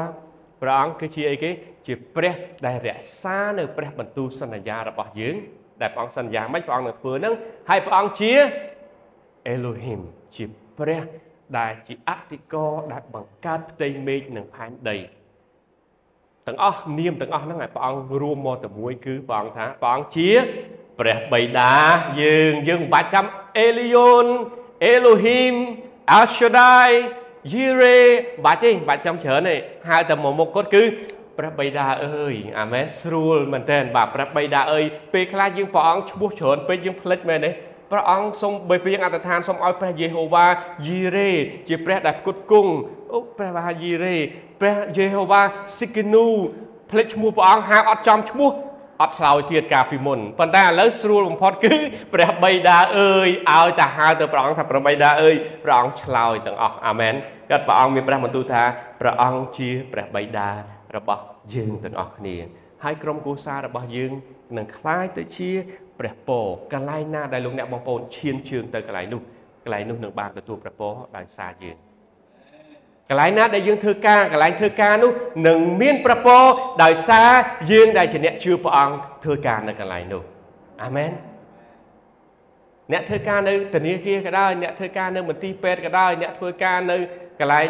[0.61, 1.51] ព្រះអង្គគឺជាអីគេ
[1.87, 2.33] ជាព្រះ
[2.65, 5.35] ដែលរក្សានៅព្រះបន្ទូលសន្យារបស់យើង
[5.81, 7.33] ដែលព្រះអង្គសន្យាមិនព្រះអង្គនឹងធ្វើហ្នឹង
[7.69, 8.31] ហើយព្រះអង្គជា
[9.53, 10.01] Elohim
[10.35, 10.45] ជា
[10.79, 11.01] ព្រះ
[11.57, 14.97] ដែលជាអតិកោដែលបង្កើតផ្ទៃមេឃនិងផែនដី
[16.47, 20.29] ទាំងអស់នាមទាំងអស់ហ្នឹងឲ្យព្រះអង្គរួមមកតែមួយគឺព្រះអង្គថាព្រះអង្គជា
[20.99, 21.73] ព្រះបិតា
[22.21, 23.25] យើងយើងមិនបាច់ចាំ
[23.59, 24.25] អេលីយ៉ូន
[24.85, 25.55] អេឡូហ៊ីម
[26.11, 26.89] អាល់ shaddai
[27.51, 27.99] យីរ៉េ
[28.45, 29.55] បាច់ទេបាច់ចាំច្រើនទេ
[29.89, 30.83] ហៅតែមកមុខគាត់គឺ
[31.37, 34.83] ព្រះបិតាអើយអាមែនស្រួលមែនតើបាទព្រះបិតាអើយ
[35.13, 37.49] ពេលខ្លះយើងព្រះអង្គឈ្មោះច្រើនពេកយើងភ្លេចមែនទេ
[37.91, 40.47] ព្រះអង្គសូមបើព្រៀងអត្តឋានសូមឲ្យព្រះយេហូវ៉ា
[40.87, 41.31] យីរ៉េ
[41.67, 42.71] ជាព្រះដែលផ្គត់ផ្គង់
[43.13, 44.17] អូព្រះបាយីរ៉េ
[44.61, 45.41] ព្រះយេហូវ៉ា
[45.77, 46.27] ស៊ីគីនូ
[46.91, 48.51] ភ្លេចឈ្មោះព្រះអង្គហៅអត់ចំឈ្មោះ
[49.01, 51.75] អត់ឆ្លើយទៀតកាលពីមុនប៉ុន្តែឥឡូវស្រួលបំផុតគឺ
[52.13, 57.13] ព្រះបិតាអើយឲ្យតែហៅទៅព្រះអង្គថាព្រះបិតាអើយព្រះអង្គឆ្លើយទាំងអស់អាមែន
[57.49, 58.63] គាត់ព្រះអង្គមានព្រះបន្ទូលថា
[59.01, 60.49] ព្រះអង្គជាព្រះបិតា
[60.95, 61.21] របស់
[61.53, 62.35] យើងទាំងអស់គ្នា
[62.83, 64.11] ហើយក្រុមគូសាររបស់យើង
[64.56, 65.50] នឹងคล้ายទៅជា
[65.98, 69.20] ព្រះពរកន្លែងណាដែលលោកអ្នកបងប្អូនឈានជើងទៅកន្លែងនោះ
[69.64, 71.76] កន្លែងនោះនឹងបានទទួលព្រះពរដោយសារយើង
[73.10, 75.12] កន្លែងណាដែលយើងធ្វើការកន្លែងធ្វើការនោះ
[75.48, 76.42] នឹងមានប្រពរ
[76.84, 77.30] ដោយសារ
[77.70, 78.94] យើងដែលជាអ្នកជឿព្រះអង្គ
[79.24, 80.22] ធ្វើការនៅកន្លែងនោះ
[80.84, 81.10] អាមែន
[82.92, 86.96] អ្នកធ្វើការនៅធនាគារក៏ដោយអ្នកធ្វើការនៅមន្ទីរពេទ្យក៏ដោយអ្នកធ្វើការនៅ
[87.40, 87.66] កន្លែង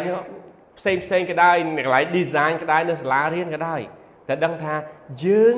[0.79, 1.55] ផ្សេងផ្សេងក៏ដោយ
[1.85, 3.81] កន្លែង design ក៏ដោយនៅសាលារៀនក៏ដោយ
[4.27, 4.73] តែដឹងថា
[5.25, 5.55] យើង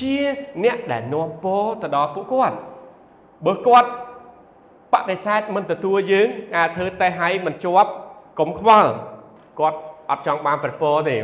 [0.00, 0.16] ជា
[0.64, 2.56] អ្នកដែលនាំពរទៅដល់ពួកគាត់
[3.46, 3.90] បើគាត់
[4.92, 7.90] បដិសេធមិនទទួលយើងអាធ្វើតេស្តឲ្យមិនជាប់
[8.40, 8.90] កុំខ្វល់
[9.60, 9.78] គាត់
[10.10, 11.16] អត់ចង់បានព្រះពរទេ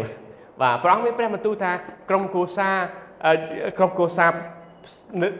[0.61, 1.73] បាទព្រះអង្គមានព្រះបន្ទូលថា
[2.09, 2.71] ក្រុមគូសា
[3.79, 4.27] ក្រុមគូសា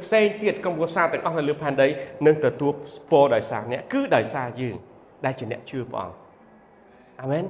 [0.05, 1.89] ផ្សេងទៀតក្រុមគូសាទាំងអស់នៅលើផែនដី
[2.27, 2.73] នឹងទទួល
[3.11, 4.77] ពរដោយសារអ្នកគឺដោយសារយើង
[5.25, 6.17] ដែលជាអ្នកជឿព្រះអង្គ
[7.21, 7.45] អាមែន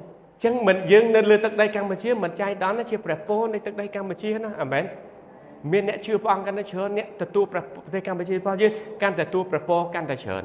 [0.45, 4.85] ចឹងមិនយើងនៅលើទឹកដីកម្ពុជាមិនចៃដន្យជាព្រះពរនៃទឹកដីកម្ពុជាណាអាមែន
[5.73, 7.61] មានអ្នកជឿព្រះអង្គកាន់តែច្រើនអ្នកទទួលប្រ
[7.95, 10.45] ទេសកម្ពុជារបស់យើងកាន់តែទទួលប្រពរកាន់តែច្រើន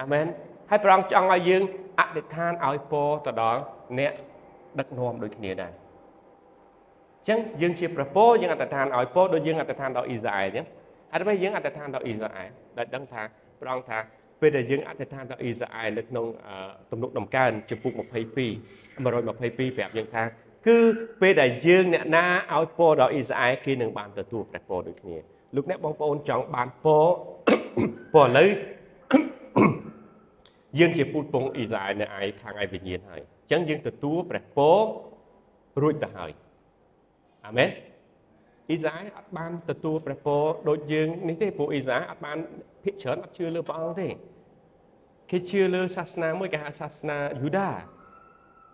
[0.00, 0.26] អាមែន
[0.70, 1.62] ហើយព្រះអង្គចង់ឲ្យយើង
[1.98, 3.60] អធិដ្ឋានឲ្យពរទៅដល់
[3.98, 4.12] អ្នក
[4.78, 10.66] ដឹកនាំដូចគ្នាដែរអញ្ចឹងយើងជាប្រពោយើងអធិដ្ឋានឲ្យពរដូចយើងអធិដ្ឋានដល់អ៊ីស្រាអែលអញ្ចឹង
[11.12, 13.22] ហើយបើយើងអធិដ្ឋានដល់អ៊ីស្រាអែលដែលដឹងថា
[13.60, 13.98] ព្រះអង្គថា
[14.40, 16.26] ពេលដែលយើងអធិដ្ឋានដល់អ៊ីស្រាអែលនៅក្នុង
[16.90, 20.22] ទំនុកដំកើងចំពុក22 122ប្រាប់យើងថា
[20.66, 20.78] គឺ
[21.20, 25.16] ពេលដែលយើងអ្នកណាឲ្យពរដល់អ៊ីស្រាអែលគេនឹងបានទទួលព្រះពរដូចគ្នា
[25.54, 27.06] លោកអ្នកបងប្អូនចង់បានពរ
[28.14, 28.48] ពរឥឡូវ
[30.78, 34.78] យើងជាពូជពងអ៊ីស្រាអែលនៅឯខាងឯវិញ្ញាណហើយអញ្ចឹងយើងទទួលព្រះពរ
[35.82, 36.30] រួចទៅហើយ
[37.46, 37.68] អាមែន
[38.68, 42.38] អ៊ីស្រាអែលអត់បានទទួលព្រះពរដូចយើងនេះទេព្រោះអ៊ីស្រាអែលអត់បាន
[42.84, 44.08] ភិកច្រើនអត់ជឿលើព្រះអង្គទេ
[45.30, 47.70] គេជឿលើសាសនាមួយគេហៅសាសនាយូដា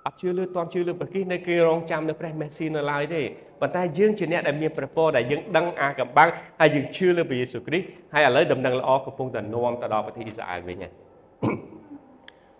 [0.06, 3.22] អត់ជឿលើតន់ជឿលើព្រះគ្រីស្ទនៅគេរងចាំនៅព្រះមេស៊ីនៅឡើយទេ
[3.60, 6.30] ប៉ុន្តែយើងជាអ្នកដែលមានព្រះពរដែលយើងដឹងអាកំបាំង
[6.60, 10.92] ហើយយើងជឿលើព្រះយេស៊ូវគ្រីស្ទហើយឥឡូវដំណឹងល្អកំពុងតែនាំទៅដល់ប្រទេសអ៊ីស្រាអែលវិញហើយ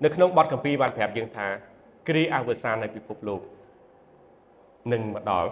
[0.04, 1.46] នៅក្នុងបទកម្ពីបានប្រាប់យើងថា
[2.08, 3.40] គ្រាអវសាននៃពិភពលោក
[4.92, 5.50] នឹងមកដល់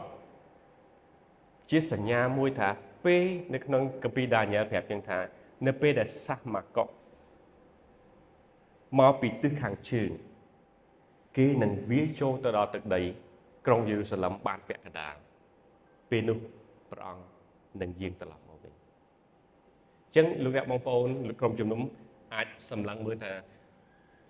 [1.71, 2.69] ជាសញ្ញាមួយថា
[3.05, 3.25] ពេល
[3.55, 5.19] នៅក្នុងកម្ពីដានីយ៉ែលប្រាប់យើងថា
[5.67, 6.89] នៅពេលដែលសាសម៉ាកុក
[8.99, 10.11] មកពីទិសខាងជើង
[11.37, 13.01] គេនឹងវាចូលទៅដល់ទឹកដី
[13.66, 15.14] ក្រុងយេរូសាឡឹមបានពាក់កណ្ដាល
[16.11, 16.39] ពេលនោះ
[16.91, 17.24] ព្រះអង្គ
[17.82, 21.09] នឹងយាងត្រឡប់មកវិញអញ្ចឹងលោកអ្នកបងប្អូន
[21.41, 21.80] ក្រុមជំនុំ
[22.35, 23.32] អាចសម្លឹងមើលថា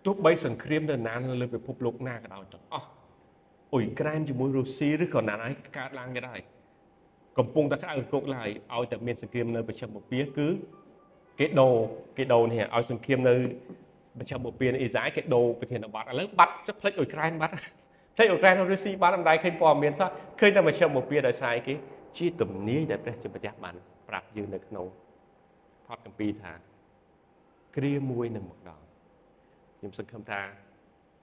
[0.05, 2.89] ទោះបីសង្គ្រាមនៅណានៅលើពិភពលោកណាក៏ដោយទាំងអស់
[3.73, 6.39] អ៊ុយក្រែនជាមួយរុស្ស៊ីឬក៏ណាហើយកើតឡើងក៏ដោយ
[7.39, 10.49] កំពុងតែក្តៅគុកឡើយឲ្យតែមានសង្គ្រាមនៅប្រចាំបពាគឺ
[11.39, 11.75] គេដូរ
[12.17, 13.35] គេដូរនេះឲ្យសង្គ្រាមនៅ
[14.19, 17.55] ប្រចាំបពាអ៊ីស្រាអែលគេដូរប្រធានបទឥឡូវបាត់ផ្លេចអ៊ុយក្រែនបាត់
[18.17, 20.09] ផ្លេចអ៊ុយក្រែនរុស្ស៊ីបាត់មិនដែរឃើញព័ត៌មានសោះ
[20.41, 21.75] ឃើញតែប្រចាំបពាដោយសារគេ
[22.19, 23.75] ជាទំនាយដែលព្រះជាម្ចាស់បាន
[24.09, 24.87] ប្រាប់យើងនៅក្នុង
[25.87, 26.53] ផតកម្ពីថា
[27.77, 28.85] គ្រាមួយនឹងមកដល់
[29.79, 30.43] ខ្ញុំសង្ឃឹមថា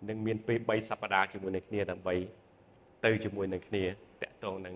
[0.09, 2.15] នឹងមានពេល3សប្តាហ៍ជាមួយនឹងគ្នាដើម្បី
[3.05, 3.83] ទៅជាមួយនឹងគ្នា
[4.21, 4.75] តាក់ទងនឹង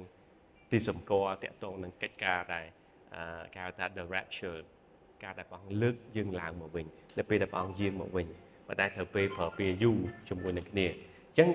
[0.72, 2.66] ទីសម្គាល់តាក់ទងនឹងកិច្ចការដែល
[3.53, 4.59] គេហៅថា the rapture
[5.26, 6.86] ការដែលព្រះអង្គលើកយើងឡើងមកវិញ
[7.17, 8.28] នៅពេលដែលព្រះអង្គយាងមកវិញ
[8.67, 9.97] ប៉ុន្តែត្រូវពេលប្រើពេលយូរ
[10.30, 10.91] ជាមួយនឹងគ្នាអ
[11.34, 11.49] ញ្ចឹង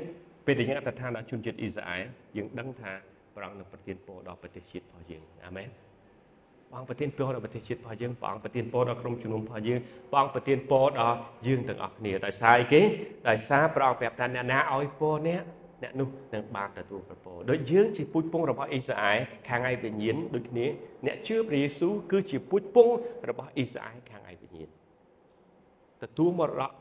[0.47, 2.05] ពេលដែលយើងអត្តថាដល់ជនជាតិអ៊ីស្រាអែល
[2.37, 2.93] យើងដឹងថា
[3.35, 5.69] ព្រះអង្គនឹងប្រទានពរដល់ប្រទេសជាតិរបស់យើងអាមែន
[6.69, 11.17] ព្រះអង្គប្រទានពរដល់ប្រទេសជាតិរបស់យើងព្រះអង្គប្រទានពរដល់ក្រុមជំនុំរបស់យើងព្រះអង្គប្រទានពរដល់
[11.47, 12.83] យើងទាំងអស់គ្នាដោយសារអីគេ
[13.29, 15.43] ដោយសារព្រះអង្គប្រាប់ថាអ្នកណាឲ្យពរអ្នក
[15.83, 19.19] អ្នកនោះនឹងបានទទួលប្រពរដូចយើងជាពូជពងរបស់អ៊ីស្រាអែល
[19.49, 20.67] ខាងឯវិញ្ញាណដូចគ្នា
[21.07, 22.89] អ្នកជឿព្រះយេស៊ូវគឺជាពូជពង
[23.29, 24.69] របស់អ៊ីស្រាអែលខាងឯវិញ្ញាណ
[26.03, 26.73] ទទួលមរតក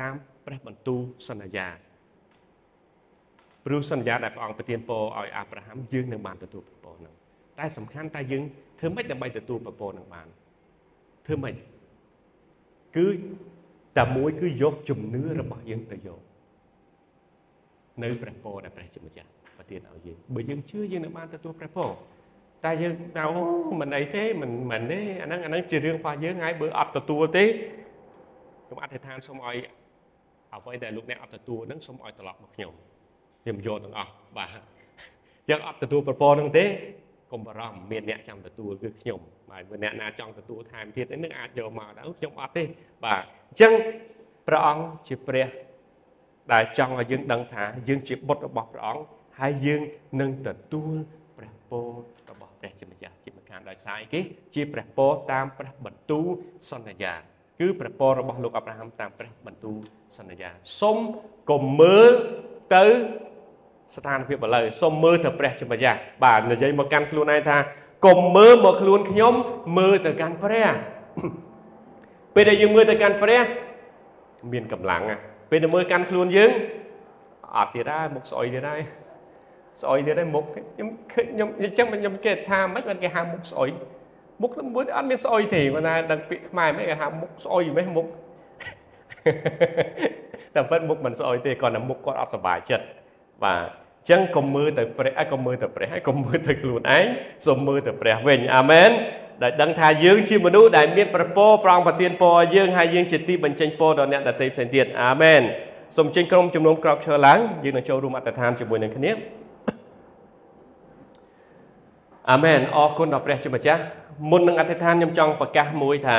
[0.00, 0.14] តាម
[0.46, 1.68] ព្រះបន្ទូលសន្យា
[3.64, 7.14] ព្រោះសន្យាដែលព្រះអង្គប្រទានពរឲ្យអាប់រ៉ាហាំយើងនឹងបានទទួលពរហ្នឹង
[7.58, 8.42] តែសំខាន់តែយើង
[8.78, 10.26] ធ្វើម៉េចដើម្បីទទួលពរនឹងបាន
[11.26, 11.54] ធ្វើម៉េច
[12.96, 13.06] គឺ
[13.98, 16.20] តែមួយគឺយកជំនឿរបស់យើងទៅយក
[18.02, 21.90] នៅព្រះពរដែលព្រះជាម្ចាស់ប្រទានឲ្យយើងបើយើងជឿយើងនឹងបានទទួលព្រះពរ
[22.64, 23.24] តែយើងទៅ
[23.80, 27.44] មិនអីទេមិនមិនទេអាហ្នឹងអាហ្នឹងជារឿងរបស់យើងហើយបើអត់ទទួលទេ
[28.66, 29.56] ខ្ញុំអធិដ្ឋានសូមឲ្យ
[30.54, 32.72] អ្វីដែលលោកអ្នកអត់ទទួលហ្នឹងសូមឲ្យត្រឡប់មកខ្ញុំ
[33.42, 34.48] ខ្ញុំយកទាំងអស់បាទ
[35.50, 36.64] យើងអត់ទទួលប្រពរហ្នឹងទេ
[37.32, 39.20] កុំបារម្ភមានអ្នកចាំទទួលគឺខ្ញុំ
[39.50, 42.64] បាទបើអ្នកណាចង់ទទួលថែមទៀតនឹងអាចយកមកដែរខ្ញុំអត់ទេ
[43.04, 43.72] បាទអញ្ចឹង
[44.46, 45.46] ព្រះអង្គជាព្រះ
[46.52, 49.02] ដែលចង់ឲ្យយើងដឹងថាយើងជាបុត្ររបស់ព្រះអង្គ
[49.40, 49.80] ហើយយើង
[50.20, 50.94] នឹងទទួល
[51.36, 51.88] ព្រះពរ
[52.30, 54.20] របស់ព្រះជាម្ចាស់ជាម្ខាងដោយសារគេ
[54.54, 56.26] ជាព្រះពរតាមព្រះបន្ទូល
[56.70, 57.14] សន្យា
[57.60, 59.78] គឺព្រះពររបស់លោកអាប់រ៉ាហាំតាមព្រះបន្ទូល
[60.18, 60.98] សន្យាសូម
[61.50, 62.12] កុំមើល
[62.76, 62.84] ទៅ
[63.96, 67.56] ស្ថានភាពឥឡូវសូមមើលទៅព្រះជាម្ចាស់បាទនិយាយមកកាន់ខ្លួនឯងថា
[68.06, 69.34] កុំមើលមកខ្លួនខ្ញុំ
[69.78, 70.68] មើលទៅកាន់ព្រះ
[72.34, 73.42] ពេលដែលយើងមើលទៅកាន់ព្រះ
[74.52, 75.02] មានកម្លាំង
[75.50, 76.50] ពេលដែលមើលកាន់ខ្លួនយើង
[77.56, 78.80] អត់ទៀតដែរមុខស្អុយទៀតដែរ
[79.82, 83.70] ស្អុយទៀតដែរមុខខ្ញុំខ្ញុំអញ្ចឹងខ្ញុំគេថាមិនបានគេហៅមុខស្អុយ
[84.42, 88.06] មុខមួយអត់មានស្អុយទេគាត់ថាដឹងពាក្យខ្មែរមិនគេហៅមុខស្អុយមិនមុខ
[90.54, 92.86] តែពិតមុខមិនស្អុយទេគាត់តែមុខគាត់អត់សុបាយចិត្ត
[93.44, 97.06] បាទអញ្ចឹងកុំមើលទៅព្រះហើយកុំមើលទៅព្រះហើយកុំមើលទៅខ្លួនឯង
[97.46, 98.90] សូមមើលទៅព្រះវិញអាមែន
[99.42, 105.42] ដែលដឹងថាយើងជាមនុស្សដែលមានប្រពោប្រងប្រទានពរយើងហើយយើងជាទីបញ្ចេញពរដល់អ្នកដទៃផ្សេងទៀតអាមែន
[105.96, 109.10] សូមចេញក្រុមជំនុំក្របឈើឡើងយើងនឹងចូលរួមអត្តឋានជាមួយនឹងគ្នា
[112.30, 113.82] អាមែនអរគុណដល់ព្រះជាម្ចាស់
[114.30, 116.18] មុននឹងអធិដ្ឋានខ្ញុំចង់ប្រកាសមួយថា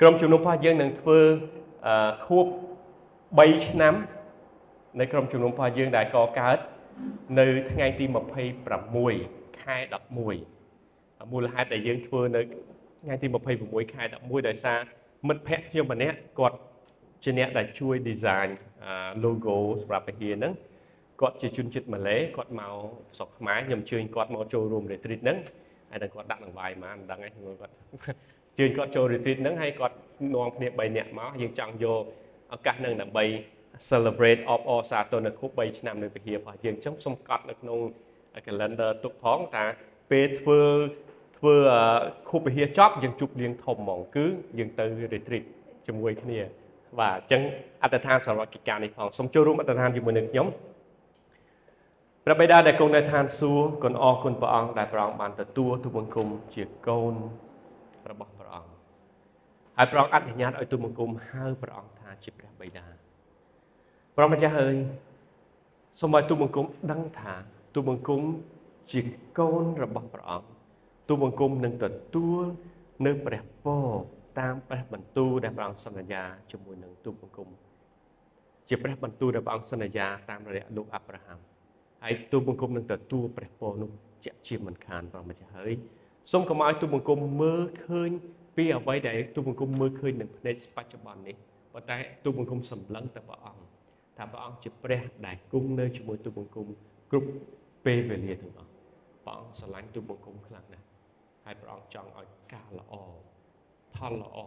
[0.00, 1.18] ក្រុមជំនុំរបស់យើងនឹងធ្វើ
[2.26, 2.46] ខួប
[3.06, 3.94] 3ឆ្នាំ
[4.98, 6.58] នៃក្រុមជំនុំរបស់យើងដែលកកើត
[7.38, 8.04] នៅថ្ងៃទី
[8.82, 9.76] 26ខែ
[10.10, 10.53] 11
[11.32, 12.40] មូលហេតុដែលយើងធ្វើនៅ
[13.02, 13.26] ថ្ងៃទី
[13.60, 14.78] 26ខែ11ដោយសារ
[15.28, 16.58] មិត្តភ័ក្តិខ្ញុំម្នាក់គាត់
[17.24, 18.48] ជាអ្នកដែលជួយ design
[19.24, 20.52] logo សម្រាប់ពហិហ្នឹង
[21.20, 22.74] គាត់ជាជនជាតិម៉ាឡេគាត់មក
[23.18, 25.38] ស្រុកខ្មែរខ្ញុំជើញគាត់មកចូលរួម retreat ហ្នឹង
[25.90, 27.28] ហើយតែគាត់ដាក់ដង្វាយមកមិនដឹងទេ
[27.60, 27.72] គាត់
[28.58, 29.96] ជើញគាត់ចូល retreat ហ្នឹងហើយគាត់
[30.34, 32.02] នាំគ្នា3នាក់មកយើងចង់យក
[32.54, 33.24] ឱកាសហ្នឹងដើម្បី
[33.90, 37.78] celebrate of all សាទរនៅគ្រប់3ឆ្នាំនៅពហិរបស់យើងអញ្ចឹងសូមកត់នៅក្នុង
[38.46, 39.64] calendar ទុកផងថា
[40.10, 40.60] ពេលធ្វើ
[41.44, 41.58] ធ្វើ
[42.30, 44.24] ខុបពហិចប់យើងជួបលៀងធំហ្មងគឺ
[44.58, 44.84] យើងទៅ
[45.14, 45.44] retreat
[45.86, 46.38] ជាមួយគ្នា
[47.00, 47.42] បាទអញ្ចឹង
[47.82, 50.46] អត្តឋានសម្រាប់កិច្ចការនេះផងសូមចូលរួមអត្តឋានជាមួយនឹងខ្ញុំ
[52.24, 57.14] ព្រះបិតាដែលគង់នៅឋានសួគ៌គុណអរគុណព្រះអង្គដែលព្រះអង្គបានទទួលទូបង្គំជាកូន
[58.10, 58.72] របស់ព្រះអង្គ
[59.76, 62.86] ហើយព្រះអង្គអនុញ្ញាតឲ្យទូបង្គំហៅព្រះអង្គថាជាព្រះបិតា
[64.16, 64.76] ព្រះម្ចាស់អើយ
[66.00, 67.34] សូមឲ្យទូបង្គំដឹងថា
[67.74, 68.22] ទូបង្គំ
[68.90, 69.00] ជា
[69.38, 70.53] កូនរបស់ព្រះអង្គ
[71.08, 72.44] ទូបង្គំនឹងទទួល
[73.06, 73.88] នៅព្រះពរ
[74.40, 77.48] តាមព្រះបន្ទូលដែលព្រះអង្គសន្យាជាមួយនឹងទូបង្គំ
[78.68, 81.38] ជាព្រះបន្ទូលដែលព្រះអង្គសន្យាតាមរយៈលោកអាប់រ៉ាហាំ
[82.02, 83.90] ហើយទូបង្គំនឹងទទួលព្រះពរនោះ
[84.24, 85.72] ជាជាមិនខានព្រះម្ចាស់ហើយ
[86.32, 88.10] សូមកុំឲ្យទូបង្គំមើលឃើញ
[88.56, 91.36] ពីអ្វីដែលទូបង្គំមើលឃើញនឹងភ្នែកបច្ចុប្បន្ននេះ
[91.72, 93.62] ប៉ុន្តែទូបង្គំសម្លឹងទៅព្រះអង្គ
[94.18, 96.66] ថាព្រះអង្គជាព្រះដែលគង់នៅជាមួយទូបង្គំ
[97.10, 97.28] គ្រប់
[97.84, 98.70] ពេលវេលាទាំងអស់
[99.24, 100.83] ព្រះអង្គស្រឡាញ់ទូបង្គំខ្លាំងណាស់
[101.44, 102.94] ហើយព្រះអង្គចង់ឲ្យការល្អ
[103.96, 104.38] ផលល្អ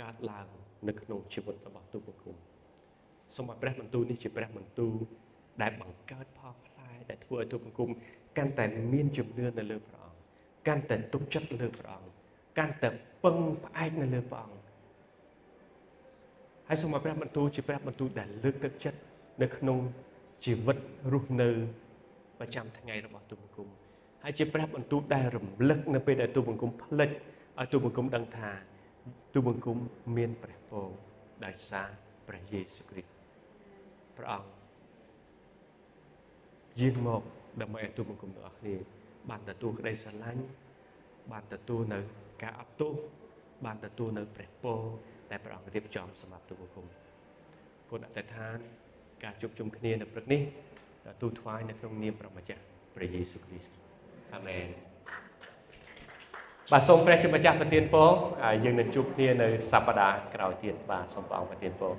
[0.00, 0.48] កើតឡើង
[0.88, 2.36] នៅក្នុងជីវិតរបស់ទូបង្គំ
[3.36, 4.94] សូមឲ្យព្រះបន្ទូលនេះជាព្រះបន្ទូល
[5.62, 7.90] ដែលបង្កើតផលផ្លែដែលធ្វើឲ្យទូបង្គំ
[8.38, 10.18] កាន់តែមានជំនឿនៅលើព្រះអង្គ
[10.68, 12.12] កាន់តែទុកចិត្តលើព្រះអង្គ
[12.58, 12.88] កាន់តែ
[13.24, 14.64] ពឹងផ្អែកនៅលើព្រះអង្គ
[16.68, 18.98] ហើយសូមឲ្យព្រះបន្ទូលជាព្រះបន្ទូលដែលលើកទឹកចិត្ត
[19.42, 19.78] នៅក្នុង
[20.44, 20.78] ជីវិត
[21.12, 21.48] រស់នៅ
[22.38, 23.68] ប្រចាំថ្ងៃរបស់ទូបង្គំ
[24.24, 27.10] ហើយជាព្រះបន្ទូលដែលរំលឹកនៅពេលដែលទូបង្គំផ្លិច
[27.60, 28.50] ឲ្យទូបង្គំដឹងថា
[29.34, 29.78] ទូបង្គំ
[30.16, 30.86] មានព្រះពរ
[31.44, 31.88] ដោយសារ
[32.28, 33.10] ព្រះយេស៊ូវគ្រីស្ទ
[34.16, 34.48] ព្រះអង្គ
[36.80, 37.22] យាងមក
[37.60, 38.74] ដើម្បីឲ្យទូបង្គំទាំងអស់គ្នា
[39.30, 40.42] បានទទួលក្តីស្រឡាញ់
[41.32, 41.98] បានទទួលនៅ
[42.42, 42.92] ការអត់ទោស
[43.64, 44.80] បានទទួលនៅព្រះពរ
[45.30, 46.86] ដែលព្រះអង្គរៀបចំសម្រាប់ទូបង្គំ
[47.90, 48.56] គុណអតិថាន
[49.24, 50.42] ការជួបជុំគ្នានៅព្រឹកនេះ
[51.22, 52.62] ទូថ្វាយនៅក្នុងនាមព្រះម្ចាស់
[52.96, 53.83] ព្រះយេស៊ូវគ្រីស្ទ
[54.34, 54.66] អាមែន
[56.72, 58.08] បាទសូមព្រះជាម្ចាស់ប្រទានពរ
[58.64, 61.92] យើងនឹងជួបគ្នានៅសប្តាហ៍ក្រោយទៀតបាទសូមព្រះអង្គប្រទានពរ